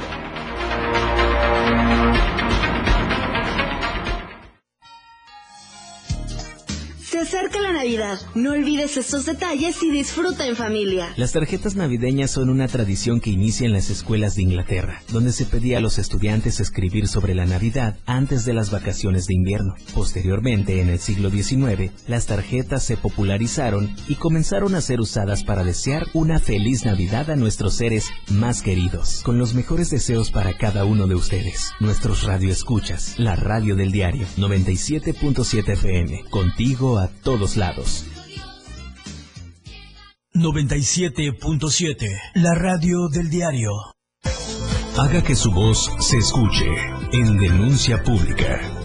[7.09, 8.19] Se acerca la Navidad.
[8.35, 11.11] No olvides estos detalles y disfruta en familia.
[11.17, 15.47] Las tarjetas navideñas son una tradición que inicia en las escuelas de Inglaterra, donde se
[15.47, 19.73] pedía a los estudiantes escribir sobre la Navidad antes de las vacaciones de invierno.
[19.95, 25.63] Posteriormente, en el siglo XIX, las tarjetas se popularizaron y comenzaron a ser usadas para
[25.63, 29.23] desear una feliz Navidad a nuestros seres más queridos.
[29.23, 34.27] Con los mejores deseos para cada uno de ustedes, nuestros radioescuchas, la radio del diario
[34.37, 38.05] 97.7 FM, contigo a todos lados.
[40.33, 42.07] 97.7.
[42.35, 43.71] La radio del diario.
[44.97, 46.65] Haga que su voz se escuche
[47.11, 48.78] en Denuncia Pública.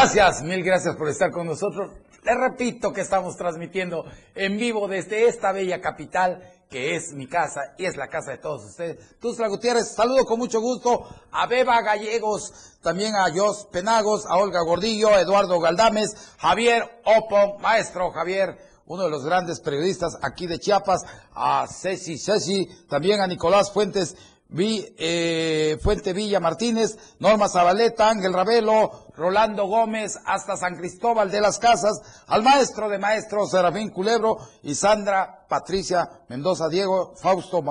[0.00, 1.90] Gracias, mil gracias por estar con nosotros.
[2.22, 4.04] Les repito que estamos transmitiendo
[4.36, 8.38] en vivo desde esta bella capital que es mi casa y es la casa de
[8.38, 9.18] todos ustedes.
[9.18, 14.62] Tuzla Gutiérrez, saludo con mucho gusto a Beba Gallegos, también a Jos Penagos, a Olga
[14.62, 18.56] Gordillo, a Eduardo Galdames, Javier Opo, maestro Javier,
[18.86, 21.02] uno de los grandes periodistas aquí de Chiapas,
[21.34, 24.14] a Ceci Ceci, también a Nicolás Fuentes
[24.50, 31.42] Vi, eh, Fuente Villa Martínez, Norma Zabaleta, Ángel Ravelo, Rolando Gómez, hasta San Cristóbal de
[31.42, 37.62] las Casas, al maestro de maestros Serafín Culebro y Sandra Patricia Mendoza Diego, Fausto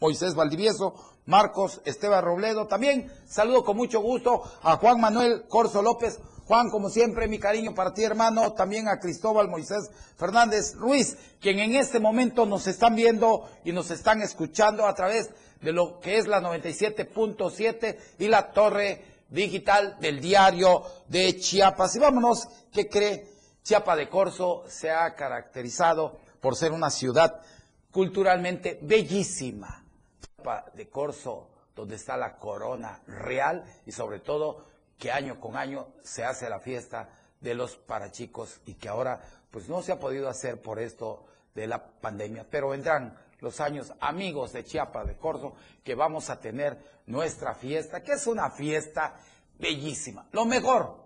[0.00, 0.94] Moisés Valdivieso,
[1.26, 2.66] Marcos Esteban Robledo.
[2.66, 6.18] También saludo con mucho gusto a Juan Manuel Corso López.
[6.46, 8.54] Juan, como siempre, mi cariño para ti, hermano.
[8.54, 13.92] También a Cristóbal Moisés Fernández Ruiz, quien en este momento nos están viendo y nos
[13.92, 20.20] están escuchando a través de lo que es la 97.7 y la torre digital del
[20.20, 21.96] diario de Chiapas.
[21.96, 23.26] Y vámonos, ¿qué cree?
[23.62, 27.42] Chiapa de Corzo se ha caracterizado por ser una ciudad
[27.90, 29.84] culturalmente bellísima.
[30.20, 34.64] Chiapa de Corzo, donde está la corona real y sobre todo
[34.98, 37.08] que año con año se hace la fiesta
[37.40, 41.66] de los parachicos y que ahora pues no se ha podido hacer por esto de
[41.66, 46.78] la pandemia, pero vendrán los años amigos de Chiapas de Corzo que vamos a tener
[47.06, 49.16] nuestra fiesta, que es una fiesta
[49.58, 50.28] bellísima.
[50.32, 50.96] Lo mejor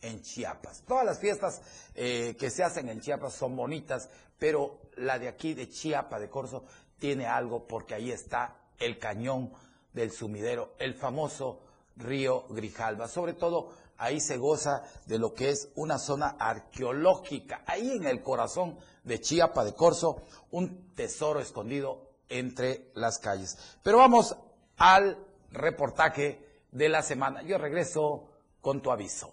[0.00, 0.82] en Chiapas.
[0.86, 1.60] Todas las fiestas
[1.94, 4.08] eh, que se hacen en Chiapas son bonitas,
[4.38, 6.64] pero la de aquí de Chiapa de Corzo
[6.98, 9.52] tiene algo porque ahí está el cañón
[9.92, 11.60] del sumidero, el famoso
[11.96, 13.08] río Grijalva.
[13.08, 18.22] Sobre todo ahí se goza de lo que es una zona arqueológica, ahí en el
[18.22, 23.58] corazón de Chiapa de Corzo, un tesoro escondido entre las calles.
[23.82, 24.36] Pero vamos
[24.76, 25.18] al
[25.50, 27.42] reportaje de la semana.
[27.42, 28.28] Yo regreso
[28.60, 29.32] con tu aviso.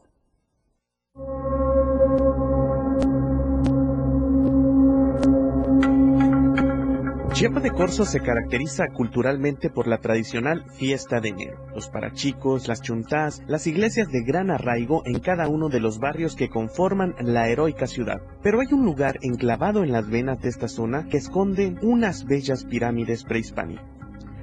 [7.36, 12.82] Chiapa de Corzo se caracteriza culturalmente por la tradicional fiesta de enero, los parachicos, las
[12.82, 17.50] chuntás, las iglesias de gran arraigo en cada uno de los barrios que conforman la
[17.50, 18.22] heroica ciudad.
[18.42, 22.64] Pero hay un lugar enclavado en las venas de esta zona que esconde unas bellas
[22.64, 23.84] pirámides prehispánicas.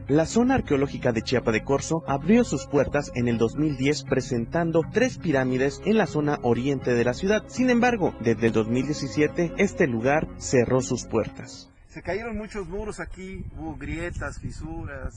[0.09, 5.17] La zona arqueológica de Chiapa de Corzo abrió sus puertas en el 2010 presentando tres
[5.17, 7.45] pirámides en la zona oriente de la ciudad.
[7.47, 11.72] Sin embargo, desde el 2017 este lugar cerró sus puertas.
[11.93, 15.13] Se cayeron muchos muros aquí, hubo grietas, fisuras,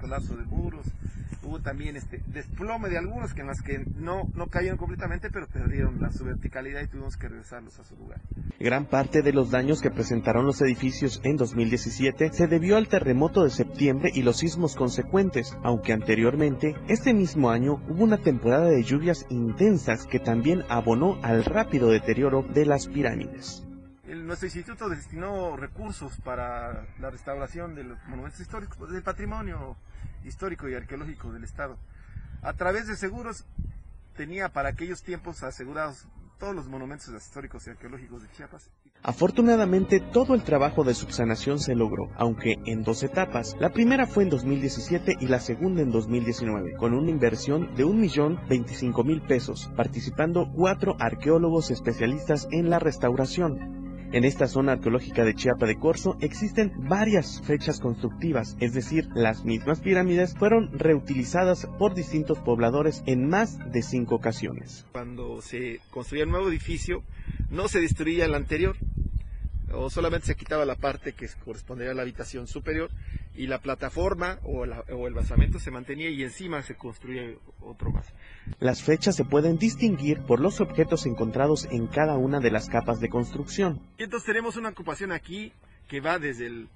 [0.00, 0.84] colapso de muros,
[1.44, 6.10] hubo también este desplome de algunos que que no, no cayeron completamente, pero perdieron la,
[6.10, 8.20] su verticalidad y tuvimos que regresarlos a su lugar.
[8.58, 13.44] Gran parte de los daños que presentaron los edificios en 2017 se debió al terremoto
[13.44, 18.82] de septiembre y los sismos consecuentes, aunque anteriormente, este mismo año, hubo una temporada de
[18.82, 23.67] lluvias intensas que también abonó al rápido deterioro de las pirámides
[24.14, 29.76] nuestro instituto destinó recursos para la restauración de los monumentos históricos, del patrimonio
[30.24, 31.76] histórico y arqueológico del Estado.
[32.42, 33.44] A través de seguros
[34.16, 36.06] tenía para aquellos tiempos asegurados
[36.38, 38.70] todos los monumentos históricos y arqueológicos de Chiapas.
[39.02, 43.56] Afortunadamente, todo el trabajo de subsanación se logró, aunque en dos etapas.
[43.60, 49.26] La primera fue en 2017 y la segunda en 2019, con una inversión de 1.025.000
[49.26, 53.77] pesos, participando cuatro arqueólogos especialistas en la restauración.
[54.10, 59.44] En esta zona arqueológica de Chiapa de Corzo existen varias fechas constructivas, es decir, las
[59.44, 64.86] mismas pirámides fueron reutilizadas por distintos pobladores en más de cinco ocasiones.
[64.92, 67.02] Cuando se construía el nuevo edificio,
[67.50, 68.76] no se destruía el anterior,
[69.74, 72.90] o solamente se quitaba la parte que correspondería a la habitación superior
[73.38, 77.22] y la plataforma o, el basamento se mantenía y encima se construía
[77.60, 78.12] otro más.
[78.58, 82.98] Las fechas se pueden distinguir por los objetos encontrados en cada una de las capas
[82.98, 83.80] de construcción.
[83.96, 85.52] entonces tenemos una ocupación aquí
[85.86, 86.68] que va desde el,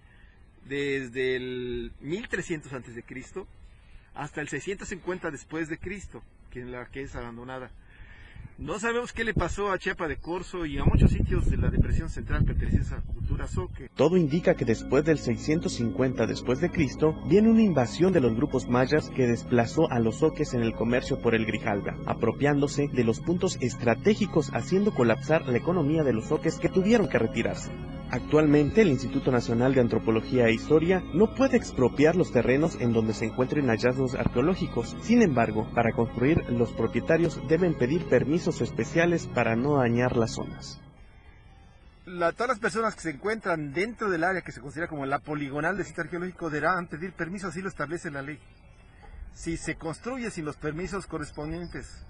[0.68, 3.04] desde el 1300 a.C.
[4.14, 7.72] hasta el 650 después de Cristo, que es la que es abandonada.
[8.59, 11.70] No sabemos qué le pasó a Chiapa de Corzo y a muchos sitios de la
[11.70, 13.88] depresión central pertenecientes a la cultura zoque.
[13.94, 18.68] Todo indica que después del 650 después de Cristo viene una invasión de los grupos
[18.68, 23.20] mayas que desplazó a los zoques en el comercio por el Grijalba, apropiándose de los
[23.20, 27.70] puntos estratégicos haciendo colapsar la economía de los zoques que tuvieron que retirarse.
[28.12, 33.14] Actualmente el Instituto Nacional de Antropología e Historia no puede expropiar los terrenos en donde
[33.14, 34.94] se encuentren hallazgos arqueológicos.
[35.00, 40.78] Sin embargo, para construir los propietarios deben pedir permisos especiales para no dañar las zonas.
[42.04, 45.78] todas las personas que se encuentran dentro del área que se considera como la poligonal
[45.78, 48.38] del sitio arqueológico deberán pedir permiso, así lo establece la ley.
[49.32, 52.04] Si se construye sin los permisos correspondientes,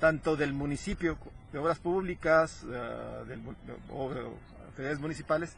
[0.00, 1.16] tanto del municipio
[1.52, 3.40] de obras públicas, uh, del,
[4.74, 5.56] autoridades municipales,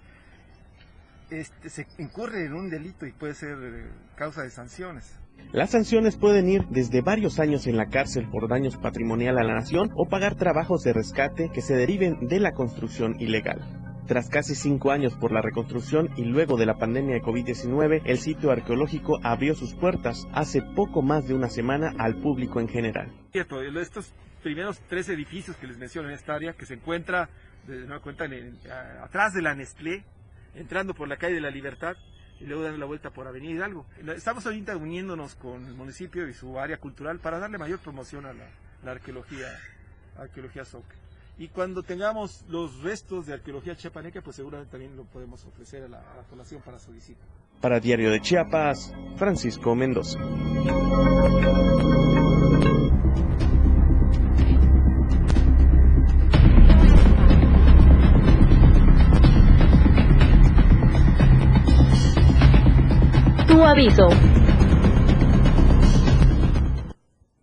[1.30, 5.18] este, se incurre en un delito y puede ser eh, causa de sanciones.
[5.52, 9.54] Las sanciones pueden ir desde varios años en la cárcel por daños patrimonial a la
[9.54, 13.60] nación o pagar trabajos de rescate que se deriven de la construcción ilegal.
[14.06, 18.18] Tras casi cinco años por la reconstrucción y luego de la pandemia de COVID-19, el
[18.18, 23.10] sitio arqueológico abrió sus puertas hace poco más de una semana al público en general.
[23.32, 24.12] Cierto, estos
[24.42, 27.30] primeros tres edificios que les menciono en esta área, que se encuentra
[27.66, 28.26] de nueva cuenta
[29.02, 30.04] atrás de la Nestlé,
[30.54, 31.96] entrando por la calle de la Libertad
[32.40, 33.86] y luego dando la vuelta por Avenida Hidalgo.
[34.14, 38.32] Estamos ahorita uniéndonos con el municipio y su área cultural para darle mayor promoción a
[38.32, 38.46] la,
[38.90, 39.48] arqueología,
[40.18, 40.62] arqueología
[41.38, 45.88] Y cuando tengamos los restos de arqueología chiapaneca, pues seguramente también lo podemos ofrecer a
[45.88, 47.24] la, a la población para su visita.
[47.60, 50.18] Para Diario de Chiapas, Francisco Mendoza.
[63.64, 64.08] Aviso.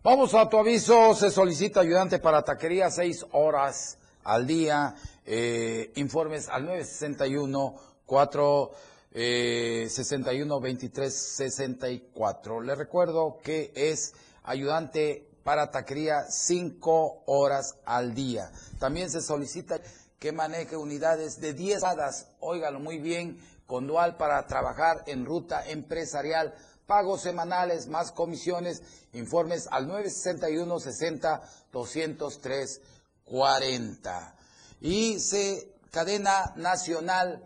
[0.02, 1.14] Vamos a tu aviso.
[1.14, 4.94] Se solicita ayudante para taquería seis horas al día.
[5.26, 8.70] Eh, informes al 961 4
[9.14, 12.60] 61 23 64.
[12.60, 18.50] Le recuerdo que es ayudante para taquería cinco horas al día.
[18.78, 19.80] También se solicita
[20.18, 25.68] que maneje unidades de 10 hadas, óigalo muy bien, con Dual para trabajar en ruta
[25.68, 26.54] empresarial,
[26.86, 31.42] pagos semanales más comisiones, informes al 961 60
[31.72, 32.80] 203
[33.24, 34.36] 40.
[34.80, 37.42] Y se cadena nacional,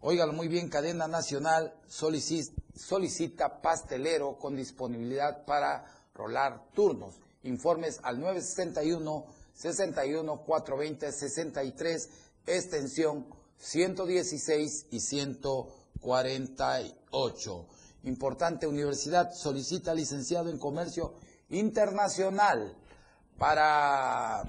[0.00, 7.14] óigalo muy bien, cadena nacional solicita, solicita pastelero con disponibilidad para rolar turnos.
[7.44, 12.08] Informes al 961 61 420 63
[12.46, 13.26] extensión
[13.62, 17.66] 116 y 148.
[18.02, 21.14] Importante universidad solicita licenciado en comercio
[21.48, 22.76] internacional
[23.38, 24.42] para,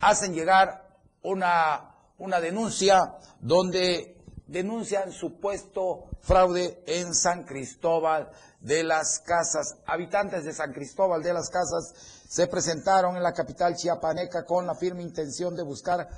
[0.00, 0.88] hacen llegar
[1.22, 4.16] una, una denuncia donde
[4.46, 8.30] denuncian supuesto fraude en San Cristóbal
[8.60, 9.76] de las Casas.
[9.86, 11.94] Habitantes de San Cristóbal de las Casas
[12.28, 16.08] se presentaron en la capital chiapaneca con la firme intención de buscar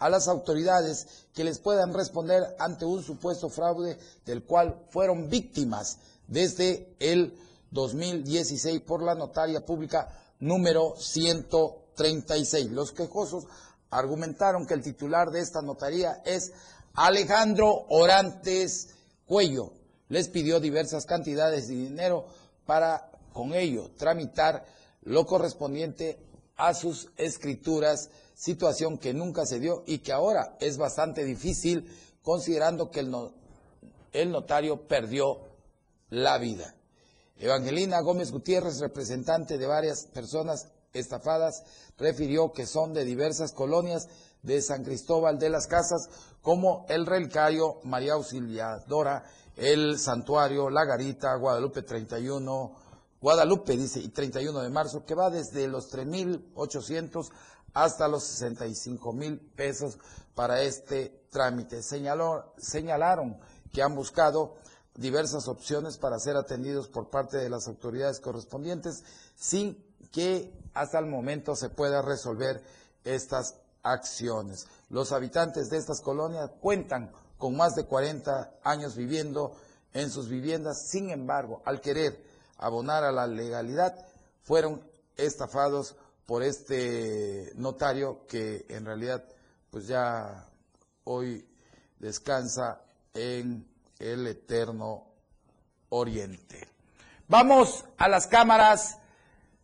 [0.00, 5.98] a las autoridades que les puedan responder ante un supuesto fraude del cual fueron víctimas
[6.26, 7.38] desde el
[7.70, 10.08] 2016 por la notaria pública
[10.40, 12.70] número 136.
[12.70, 13.44] Los quejosos
[13.90, 16.52] argumentaron que el titular de esta notaría es
[16.94, 18.94] Alejandro Orantes
[19.26, 19.72] Cuello.
[20.08, 22.26] Les pidió diversas cantidades de dinero
[22.64, 24.64] para con ello tramitar
[25.02, 26.18] lo correspondiente
[26.60, 31.90] a sus escrituras, situación que nunca se dio y que ahora es bastante difícil
[32.22, 33.14] considerando que el,
[34.12, 35.40] el notario perdió
[36.10, 36.74] la vida.
[37.38, 41.62] Evangelina Gómez Gutiérrez, representante de varias personas estafadas,
[41.96, 44.08] refirió que son de diversas colonias
[44.42, 46.08] de San Cristóbal de las Casas,
[46.42, 49.24] como el Relicario, María Auxiliadora,
[49.56, 52.72] el Santuario, La Garita, Guadalupe 31,
[53.20, 57.30] Guadalupe dice, y 31 de marzo, que va desde los 3.800
[57.74, 59.98] hasta los 65 mil pesos
[60.34, 61.82] para este trámite.
[61.82, 63.38] Señalaron
[63.72, 64.56] que han buscado
[64.94, 69.04] diversas opciones para ser atendidos por parte de las autoridades correspondientes
[69.36, 72.62] sin que hasta el momento se pueda resolver
[73.04, 74.66] estas acciones.
[74.88, 79.52] Los habitantes de estas colonias cuentan con más de 40 años viviendo
[79.92, 82.29] en sus viviendas, sin embargo, al querer
[82.60, 84.06] abonar a la legalidad,
[84.42, 84.82] fueron
[85.16, 85.96] estafados
[86.26, 89.24] por este notario que en realidad
[89.70, 90.46] pues ya
[91.04, 91.46] hoy
[91.98, 92.82] descansa
[93.14, 93.66] en
[93.98, 95.06] el eterno
[95.88, 96.68] oriente.
[97.28, 98.98] Vamos a las cámaras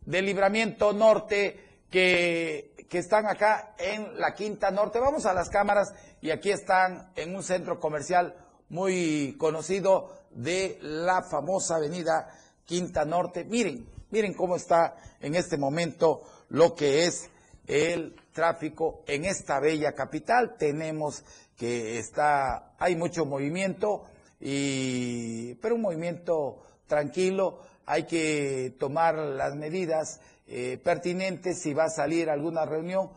[0.01, 4.99] de libramiento norte que, que, están acá en la Quinta Norte.
[4.99, 8.35] Vamos a las cámaras y aquí están en un centro comercial
[8.69, 12.29] muy conocido de la famosa avenida
[12.67, 13.45] Quinta Norte.
[13.45, 17.29] Miren, miren cómo está en este momento lo que es
[17.65, 20.57] el tráfico en esta bella capital.
[20.59, 21.23] Tenemos
[21.55, 24.03] que está, hay mucho movimiento,
[24.39, 32.29] pero un movimiento tranquilo, hay que tomar las medidas eh, pertinentes, si va a salir
[32.29, 33.09] alguna reunión,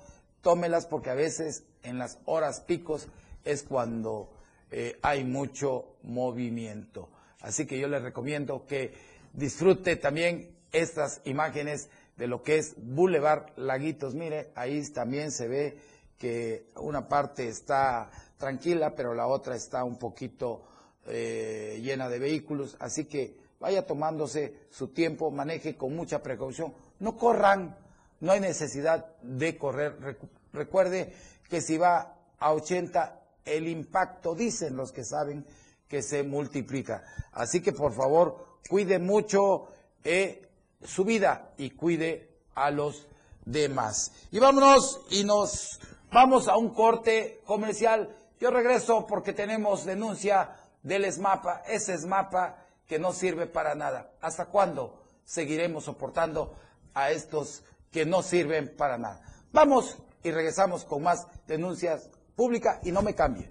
[0.42, 3.08] tómelas porque a veces en las horas picos
[3.44, 4.30] es cuando
[4.70, 7.08] eh, hay mucho movimiento.
[7.40, 8.92] Así que yo les recomiendo que
[9.32, 14.14] disfrute también estas imágenes de lo que es Boulevard Laguitos.
[14.14, 15.78] Mire, ahí también se ve
[16.18, 20.62] que una parte está tranquila, pero la otra está un poquito
[21.06, 27.16] eh, llena de vehículos, así que vaya tomándose su tiempo, maneje con mucha precaución, no
[27.16, 27.76] corran,
[28.20, 30.18] no hay necesidad de correr.
[30.52, 31.12] Recuerde
[31.48, 35.46] que si va a 80, el impacto, dicen los que saben,
[35.88, 37.02] que se multiplica.
[37.32, 39.68] Así que por favor, cuide mucho
[40.04, 40.48] eh,
[40.82, 43.06] su vida y cuide a los
[43.44, 44.12] demás.
[44.30, 45.80] Y vámonos y nos
[46.12, 52.56] vamos a un corte comercial Yo regreso porque tenemos denuncia del ESMAPA, ese ESMAPA
[52.86, 54.12] que no sirve para nada.
[54.22, 56.56] ¿Hasta cuándo seguiremos soportando
[56.94, 59.20] a estos que no sirven para nada?
[59.52, 63.50] Vamos y regresamos con más denuncias públicas y no me cambie.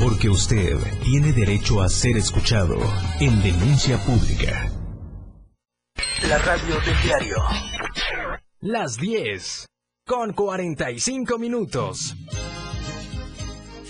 [0.00, 2.78] Porque usted tiene derecho a ser escuchado
[3.18, 4.70] en denuncia pública.
[6.28, 7.36] La radio del diario.
[8.60, 9.66] Las 10
[10.06, 12.14] con 45 minutos.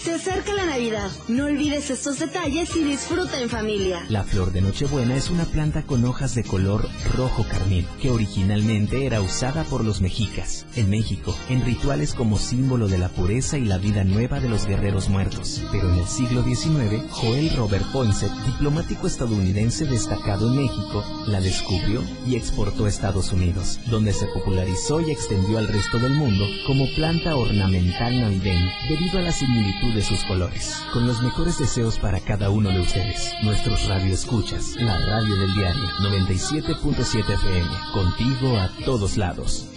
[0.09, 1.11] Se acerca la Navidad.
[1.29, 4.07] No olvides estos detalles y disfruta en familia.
[4.09, 9.05] La flor de Nochebuena es una planta con hojas de color rojo carmín, que originalmente
[9.05, 13.67] era usada por los mexicas, en México, en rituales como símbolo de la pureza y
[13.67, 15.63] la vida nueva de los guerreros muertos.
[15.71, 22.03] Pero en el siglo XIX, Joel Robert Poinsett, diplomático estadounidense destacado en México, la descubrió
[22.27, 26.87] y exportó a Estados Unidos, donde se popularizó y extendió al resto del mundo como
[26.97, 30.82] planta ornamental navideña, debido a la similitud sus colores.
[30.92, 35.82] Con los mejores deseos para cada uno de ustedes, nuestros radioescuchas, la radio del diario
[36.01, 39.68] 97.7 FM, contigo a todos lados.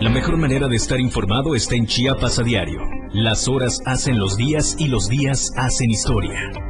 [0.00, 2.80] La mejor manera de estar informado está en Chiapas a diario.
[3.12, 6.69] Las horas hacen los días y los días hacen historia.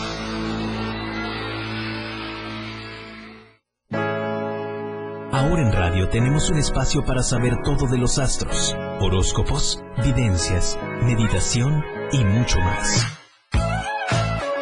[5.41, 11.83] Ahora en radio tenemos un espacio para saber todo de los astros, horóscopos, videncias, meditación
[12.11, 13.07] y mucho más.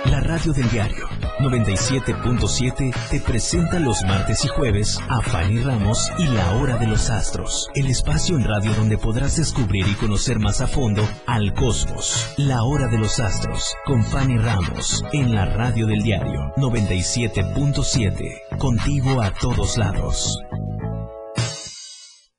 [0.06, 1.10] La radio del diario
[1.42, 7.10] 97.7 te presenta los martes y jueves a Fanny Ramos y la hora de los
[7.10, 12.34] astros, el espacio en radio donde podrás descubrir y conocer más a fondo al cosmos.
[12.38, 19.22] La hora de los astros con Fanny Ramos en la radio del diario 97.7, contigo
[19.22, 20.40] a todos lados.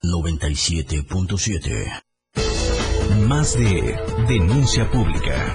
[0.02, 2.02] 97.7.
[3.26, 3.98] Más de
[4.28, 5.54] denuncia pública.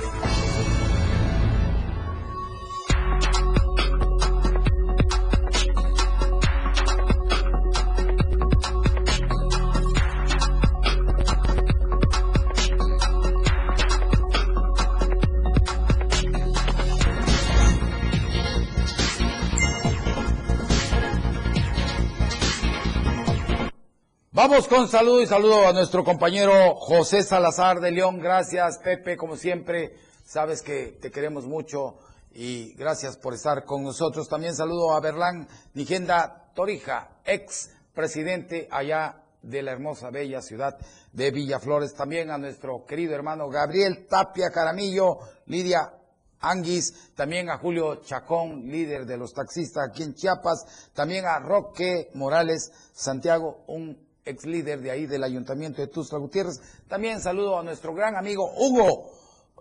[24.55, 28.19] Con saludo y saludo a nuestro compañero José Salazar de León.
[28.19, 29.97] Gracias, Pepe, como siempre.
[30.23, 31.97] Sabes que te queremos mucho
[32.33, 34.29] y gracias por estar con nosotros.
[34.29, 40.77] También saludo a Berlán Nigenda Torija, ex presidente allá de la hermosa, bella ciudad
[41.11, 41.93] de Villaflores.
[41.93, 45.91] También a nuestro querido hermano Gabriel Tapia Caramillo, Lidia
[46.39, 52.09] Anguis, también a Julio Chacón, líder de los taxistas aquí en Chiapas, también a Roque
[52.13, 56.59] Morales Santiago, un ex líder de ahí del ayuntamiento de Tuzla Gutiérrez.
[56.87, 59.11] También saludo a nuestro gran amigo Hugo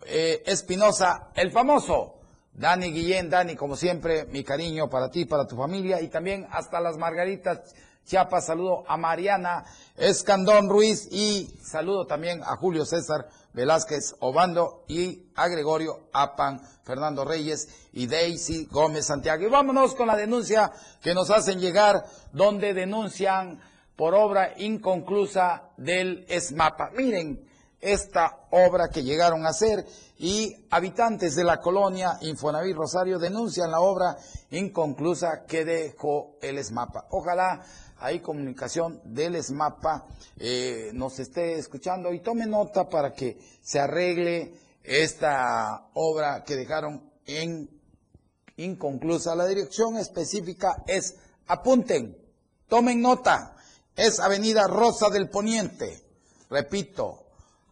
[0.07, 2.15] eh, Espinosa, el famoso.
[2.55, 6.81] Dani Guillén, Dani, como siempre, mi cariño para ti, para tu familia y también hasta
[6.81, 7.75] las Margaritas
[8.07, 8.47] Chiapas.
[8.47, 9.65] Saludo a Mariana
[9.97, 17.25] Escandón Ruiz y saludo también a Julio César Velázquez Obando y a Gregorio Apan, Fernando
[17.25, 19.45] Reyes y Daisy Gómez Santiago.
[19.45, 20.71] Y vámonos con la denuncia
[21.03, 23.61] que nos hacen llegar, donde denuncian
[23.97, 26.90] por obra inconclusa del ESMAPA.
[26.97, 27.45] Miren
[27.80, 29.84] esta obra que llegaron a hacer
[30.18, 34.16] y habitantes de la colonia Infonaví Rosario denuncian la obra
[34.51, 37.09] inconclusa que dejó el ESMAPA.
[37.11, 37.62] Ojalá
[37.99, 44.55] hay comunicación del ESMAPA eh, nos esté escuchando y tome nota para que se arregle
[44.82, 47.68] esta obra que dejaron en
[48.57, 49.34] inconclusa.
[49.34, 51.16] La dirección específica es,
[51.47, 52.16] apunten,
[52.68, 53.53] tomen nota,
[53.97, 56.01] es Avenida Rosa del Poniente.
[56.51, 57.24] Repito,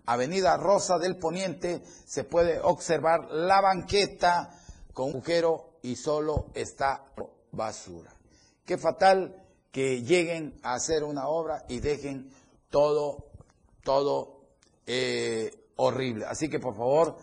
[0.06, 4.50] Avenida Rosa del Poniente se puede observar la banqueta
[4.92, 7.04] con agujero y solo está
[7.52, 8.14] basura.
[8.64, 9.36] qué fatal
[9.70, 12.30] que lleguen a hacer una obra y dejen
[12.68, 13.30] todo,
[13.82, 14.44] todo
[14.86, 16.26] eh, horrible.
[16.26, 17.16] Así que por favor,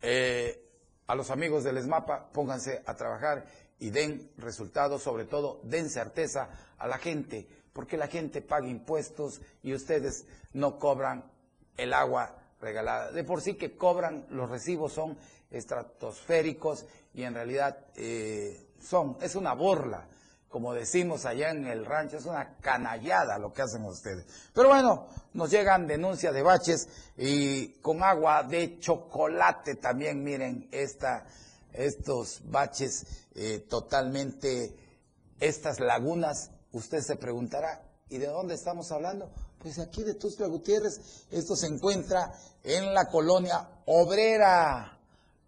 [0.00, 0.58] eh,
[1.06, 3.44] a los amigos del ESMAPA, pónganse a trabajar
[3.78, 9.40] y den resultados, sobre todo den certeza a la gente, porque la gente paga impuestos
[9.62, 11.30] y ustedes no cobran
[11.76, 13.10] el agua regalada.
[13.12, 15.16] De por sí que cobran, los recibos son
[15.50, 20.08] estratosféricos y en realidad eh, son, es una borla
[20.52, 24.26] como decimos allá en el rancho, es una canallada lo que hacen ustedes.
[24.52, 31.24] Pero bueno, nos llegan denuncias de baches y con agua de chocolate también, miren, esta,
[31.72, 34.76] estos baches eh, totalmente,
[35.40, 39.30] estas lagunas, usted se preguntará, ¿y de dónde estamos hablando?
[39.58, 44.98] Pues aquí de Tuxtla Gutiérrez, esto se encuentra en la colonia obrera.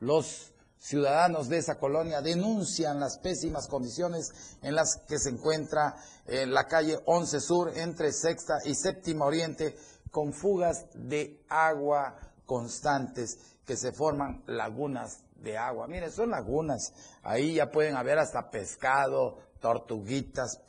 [0.01, 4.31] Los ciudadanos de esa colonia denuncian las pésimas condiciones
[4.63, 5.97] en las que se encuentra
[6.27, 9.77] en la calle 11 Sur entre Sexta y Séptima Oriente
[10.11, 12.17] con fugas de agua
[12.47, 15.87] constantes que se forman lagunas de agua.
[15.87, 16.93] Miren, son lagunas.
[17.23, 20.61] Ahí ya pueden haber hasta pescado, tortuguitas,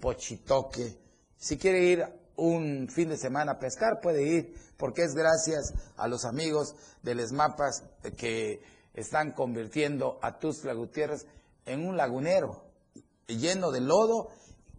[0.00, 0.98] pochitoque.
[1.36, 2.04] Si quiere ir
[2.36, 7.14] un fin de semana a pescar, puede ir, porque es gracias a los amigos de
[7.14, 7.84] Les Mapas
[8.16, 8.60] que
[8.94, 11.26] están convirtiendo a Tuxtla Gutiérrez
[11.66, 12.68] en un lagunero
[13.28, 14.28] lleno de lodo,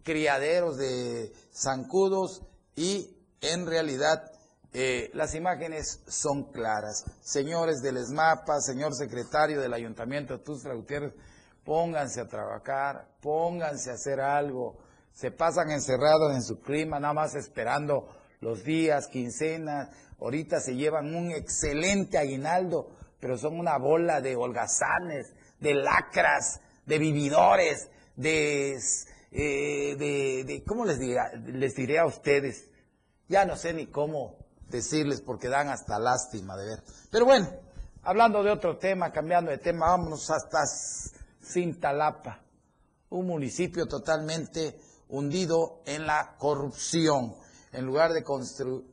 [0.03, 2.41] criaderos de zancudos
[2.75, 4.31] y en realidad
[4.73, 7.05] eh, las imágenes son claras.
[7.21, 10.73] Señores del ESMAPA, señor secretario del Ayuntamiento de Tuxtla
[11.63, 14.77] pónganse a trabajar, pónganse a hacer algo.
[15.19, 18.07] Se pasan encerrados en su clima, nada más esperando
[18.39, 19.89] los días, quincenas.
[20.21, 26.99] Ahorita se llevan un excelente aguinaldo pero son una bola de holgazanes, de lacras, de
[26.99, 28.77] vividores, de,
[29.31, 32.69] eh, de, ¿cómo les, les diré a ustedes?
[33.27, 34.37] Ya no sé ni cómo
[34.69, 36.83] decirles porque dan hasta lástima de ver.
[37.11, 37.49] Pero bueno,
[38.03, 40.59] hablando de otro tema, cambiando de tema, vámonos hasta
[41.43, 42.41] Cintalapa,
[43.09, 44.79] un municipio totalmente
[45.09, 47.35] hundido en la corrupción.
[47.73, 48.85] En lugar de construir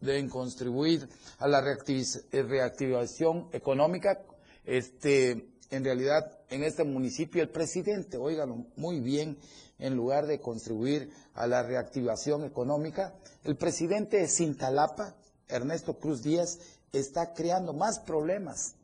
[0.00, 1.08] deben contribuir
[1.38, 4.20] a la eh, reactivación económica.
[4.64, 9.38] Este, en realidad, en este municipio, el presidente, óigalo muy bien,
[9.78, 13.14] en lugar de contribuir a la reactivación económica,
[13.44, 15.14] el presidente de Cintalapa,
[15.48, 16.58] Ernesto Cruz Díaz,
[16.92, 18.76] está creando más problemas.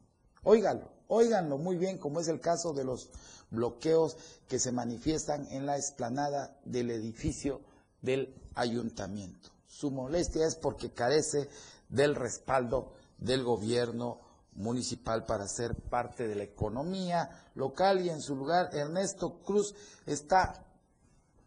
[0.42, 3.10] Óigalo, óiganlo muy bien, como es el caso de los
[3.52, 4.16] bloqueos
[4.48, 7.60] que se manifiestan en la explanada del edificio
[8.00, 9.50] del ayuntamiento.
[9.68, 11.48] Su molestia es porque carece
[11.88, 14.20] del respaldo del gobierno
[14.54, 19.74] municipal para ser parte de la economía local y en su lugar Ernesto Cruz
[20.04, 20.66] está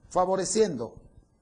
[0.09, 0.95] favoreciendo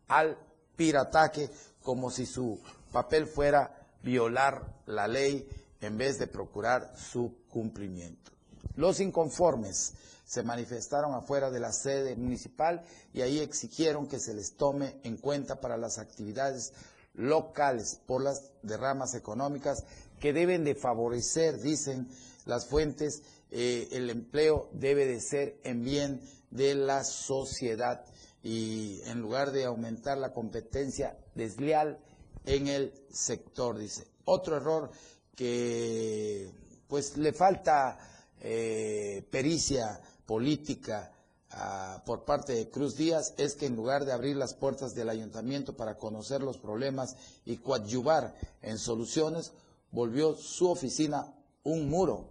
[0.07, 0.37] al
[0.75, 1.49] pirataje
[1.81, 2.59] como si su
[2.91, 5.47] papel fuera violar la ley
[5.81, 8.31] en vez de procurar su cumplimiento.
[8.75, 9.93] Los inconformes
[10.25, 15.17] se manifestaron afuera de la sede municipal y ahí exigieron que se les tome en
[15.17, 16.73] cuenta para las actividades
[17.13, 19.83] locales por las derramas económicas
[20.19, 22.07] que deben de favorecer, dicen
[22.45, 23.21] las fuentes,
[23.51, 28.05] eh, el empleo debe de ser en bien de la sociedad
[28.41, 31.99] y en lugar de aumentar la competencia desleal
[32.45, 34.07] en el sector, dice.
[34.25, 34.91] Otro error
[35.35, 36.51] que
[36.87, 37.97] pues le falta
[38.39, 41.11] eh, pericia política
[41.51, 45.09] ah, por parte de Cruz Díaz es que en lugar de abrir las puertas del
[45.09, 47.15] ayuntamiento para conocer los problemas
[47.45, 49.53] y coadyuvar en soluciones,
[49.91, 52.29] volvió su oficina un muro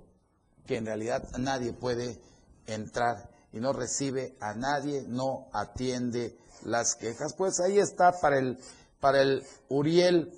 [0.66, 2.20] que en realidad nadie puede
[2.66, 7.34] entrar y no recibe a nadie, no atiende las quejas.
[7.34, 8.58] Pues ahí está para el,
[9.00, 10.32] para el Uriel,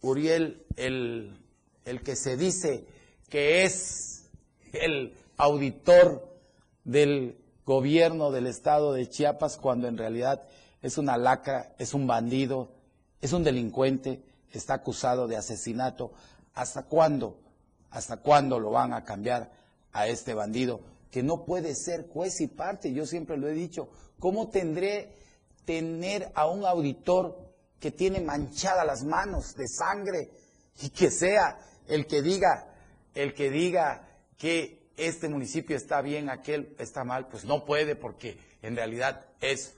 [0.00, 1.38] Uriel, el,
[1.84, 2.86] el que se dice
[3.28, 4.24] que es
[4.72, 6.27] el auditor
[6.88, 7.36] del
[7.66, 10.44] gobierno del estado de Chiapas cuando en realidad
[10.80, 12.72] es una lacra, es un bandido,
[13.20, 14.22] es un delincuente,
[14.52, 16.12] está acusado de asesinato.
[16.54, 17.36] ¿Hasta cuándo?
[17.90, 19.52] ¿Hasta cuándo lo van a cambiar
[19.92, 20.80] a este bandido?
[21.10, 23.90] Que no puede ser juez y parte, yo siempre lo he dicho.
[24.18, 25.12] ¿Cómo tendré
[25.66, 30.30] tener a un auditor que tiene manchadas las manos de sangre
[30.80, 32.72] y que sea el que diga,
[33.14, 34.08] el que diga
[34.38, 39.74] que este municipio está bien, aquel está mal, pues no puede porque en realidad es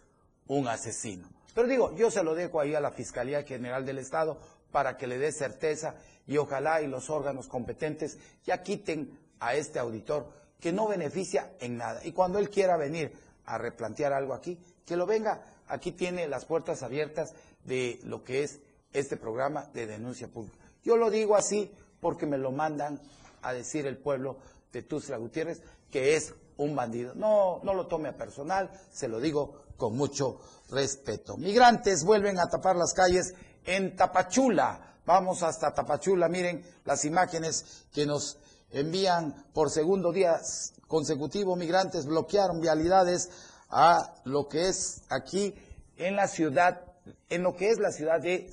[0.46, 1.28] un asesino.
[1.54, 4.40] Pero digo, yo se lo dejo ahí a la Fiscalía General del Estado
[4.72, 5.94] para que le dé certeza
[6.26, 11.76] y ojalá y los órganos competentes ya quiten a este auditor que no beneficia en
[11.76, 12.00] nada.
[12.04, 13.12] Y cuando él quiera venir
[13.46, 15.42] a replantear algo aquí, que lo venga.
[15.68, 18.60] Aquí tiene las puertas abiertas de lo que es
[18.92, 20.56] este programa de denuncia pública.
[20.82, 23.00] Yo lo digo así porque me lo mandan
[23.42, 24.38] a decir el pueblo
[24.72, 27.14] de Tuzla Gutiérrez, que es un bandido.
[27.14, 30.40] No, no lo tome a personal, se lo digo con mucho
[30.70, 31.36] respeto.
[31.36, 34.98] Migrantes vuelven a tapar las calles en Tapachula.
[35.06, 38.38] Vamos hasta Tapachula, miren las imágenes que nos
[38.70, 40.40] envían por segundo día
[40.86, 41.56] consecutivo.
[41.56, 43.30] Migrantes bloquearon vialidades
[43.70, 45.54] a lo que es aquí
[45.96, 46.82] en la ciudad,
[47.28, 48.50] en lo que es la ciudad de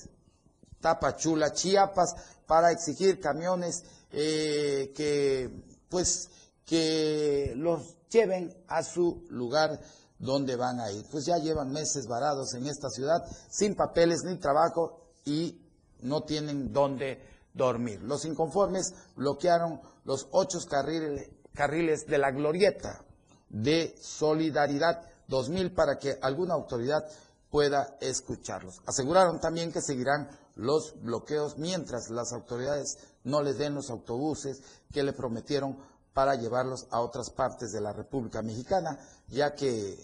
[0.80, 2.15] Tapachula, Chiapas,
[2.45, 5.49] para exigir camiones eh, que,
[5.90, 6.30] pues,
[6.66, 9.80] que los lleven a su lugar
[10.20, 11.06] donde van a ir.
[11.12, 15.62] Pues ya llevan meses varados en esta ciudad sin papeles ni trabajo y
[16.02, 17.22] no tienen dónde
[17.54, 18.02] dormir.
[18.02, 23.04] Los inconformes bloquearon los ocho carriles, carriles de la glorieta
[23.50, 27.04] de Solidaridad 2000 para que alguna autoridad
[27.50, 28.82] pueda escucharlos.
[28.86, 34.62] Aseguraron también que seguirán los bloqueos mientras las autoridades no les den los autobuses
[34.92, 35.78] que le prometieron
[36.14, 39.98] para llevarlos a otras partes de la República Mexicana, ya que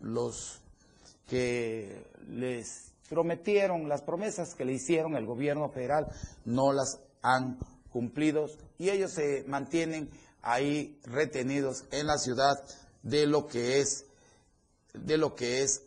[0.00, 0.60] los
[1.26, 6.06] que les prometieron, las promesas que le hicieron el gobierno federal
[6.44, 7.58] no las han
[7.92, 8.46] cumplido
[8.78, 10.10] y ellos se mantienen
[10.42, 12.54] ahí retenidos en la ciudad
[13.02, 14.06] de lo que es
[14.94, 15.82] de lo que es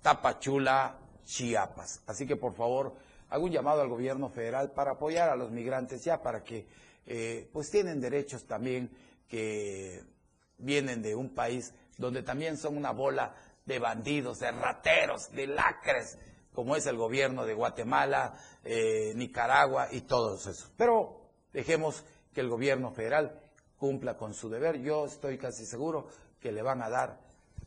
[0.00, 2.00] Tapachula, Chiapas.
[2.06, 2.94] Así que por favor,
[3.30, 6.66] hago un llamado al gobierno federal para apoyar a los migrantes ya para que
[7.06, 8.90] eh, pues tienen derechos también
[9.28, 10.02] que
[10.58, 13.34] vienen de un país donde también son una bola
[13.64, 16.18] de bandidos, de rateros, de lacres,
[16.52, 18.34] como es el gobierno de Guatemala,
[18.64, 20.70] eh, Nicaragua y todos esos.
[20.76, 23.40] Pero dejemos que el gobierno federal
[23.78, 24.80] cumpla con su deber.
[24.80, 26.08] Yo estoy casi seguro
[26.40, 27.20] que le van a dar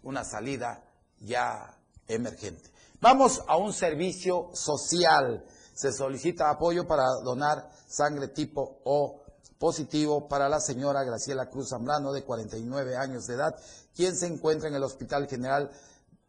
[0.04, 0.84] una salida
[1.20, 1.78] ya
[2.08, 2.70] emergente.
[3.02, 5.46] Vamos a un servicio social.
[5.74, 9.25] Se solicita apoyo para donar sangre tipo O
[9.60, 13.56] positivo para la señora Graciela Cruz Zambrano, de 49 años de edad,
[13.96, 15.72] quien se encuentra en el Hospital General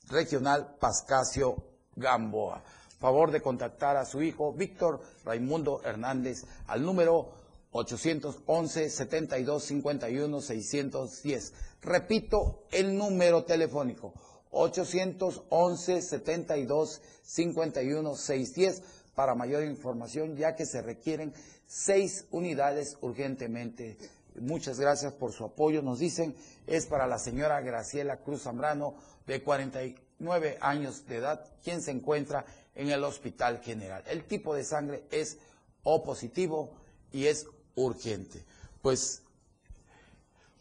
[0.08, 1.56] Regional Pascasio
[1.96, 2.62] Gamboa.
[2.98, 7.32] Favor de contactar a su hijo Víctor Raimundo Hernández al número
[7.72, 11.52] 811 72 51 610.
[11.82, 14.14] Repito el número telefónico
[14.50, 18.82] 811 72 51 610
[19.14, 21.34] para mayor información ya que se requieren
[21.66, 23.96] seis unidades urgentemente.
[24.38, 25.82] Muchas gracias por su apoyo.
[25.82, 26.34] Nos dicen,
[26.66, 28.94] es para la señora Graciela Cruz Zambrano,
[29.26, 32.44] de 49 años de edad, quien se encuentra
[32.74, 34.02] en el Hospital General.
[34.06, 35.38] El tipo de sangre es
[35.82, 36.70] O positivo
[37.12, 38.44] y es urgente.
[38.82, 39.22] Pues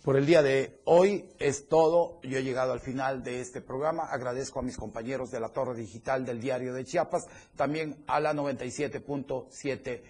[0.06, 2.20] por el día de hoy es todo.
[2.22, 4.04] Yo he llegado al final de este programa.
[4.04, 7.26] Agradezco a mis compañeros de la Torre Digital del Diario de Chiapas,
[7.56, 10.04] también a la 97.7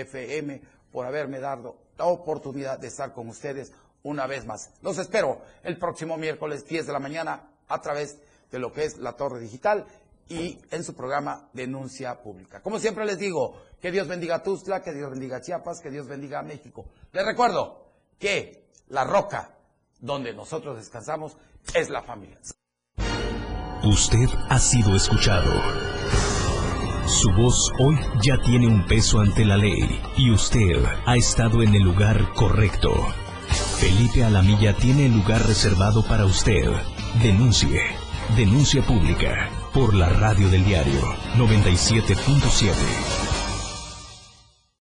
[0.00, 3.72] FM por haberme dado la oportunidad de estar con ustedes
[4.02, 4.70] una vez más.
[4.82, 8.18] Los espero el próximo miércoles 10 de la mañana a través
[8.50, 9.86] de lo que es la Torre Digital
[10.28, 12.60] y en su programa Denuncia Pública.
[12.60, 15.90] Como siempre les digo, que Dios bendiga a Tuzla, que Dios bendiga a Chiapas, que
[15.90, 16.86] Dios bendiga a México.
[17.12, 17.84] Les recuerdo
[18.18, 19.56] que la roca
[19.98, 21.36] donde nosotros descansamos
[21.74, 22.38] es la familia.
[23.84, 25.52] Usted ha sido escuchado.
[27.12, 31.74] Su voz hoy ya tiene un peso ante la ley y usted ha estado en
[31.74, 32.90] el lugar correcto.
[33.76, 36.72] Felipe Alamilla tiene el lugar reservado para usted.
[37.22, 37.82] Denuncie.
[38.34, 41.02] Denuncia pública por la radio del diario
[41.36, 43.31] 97.7.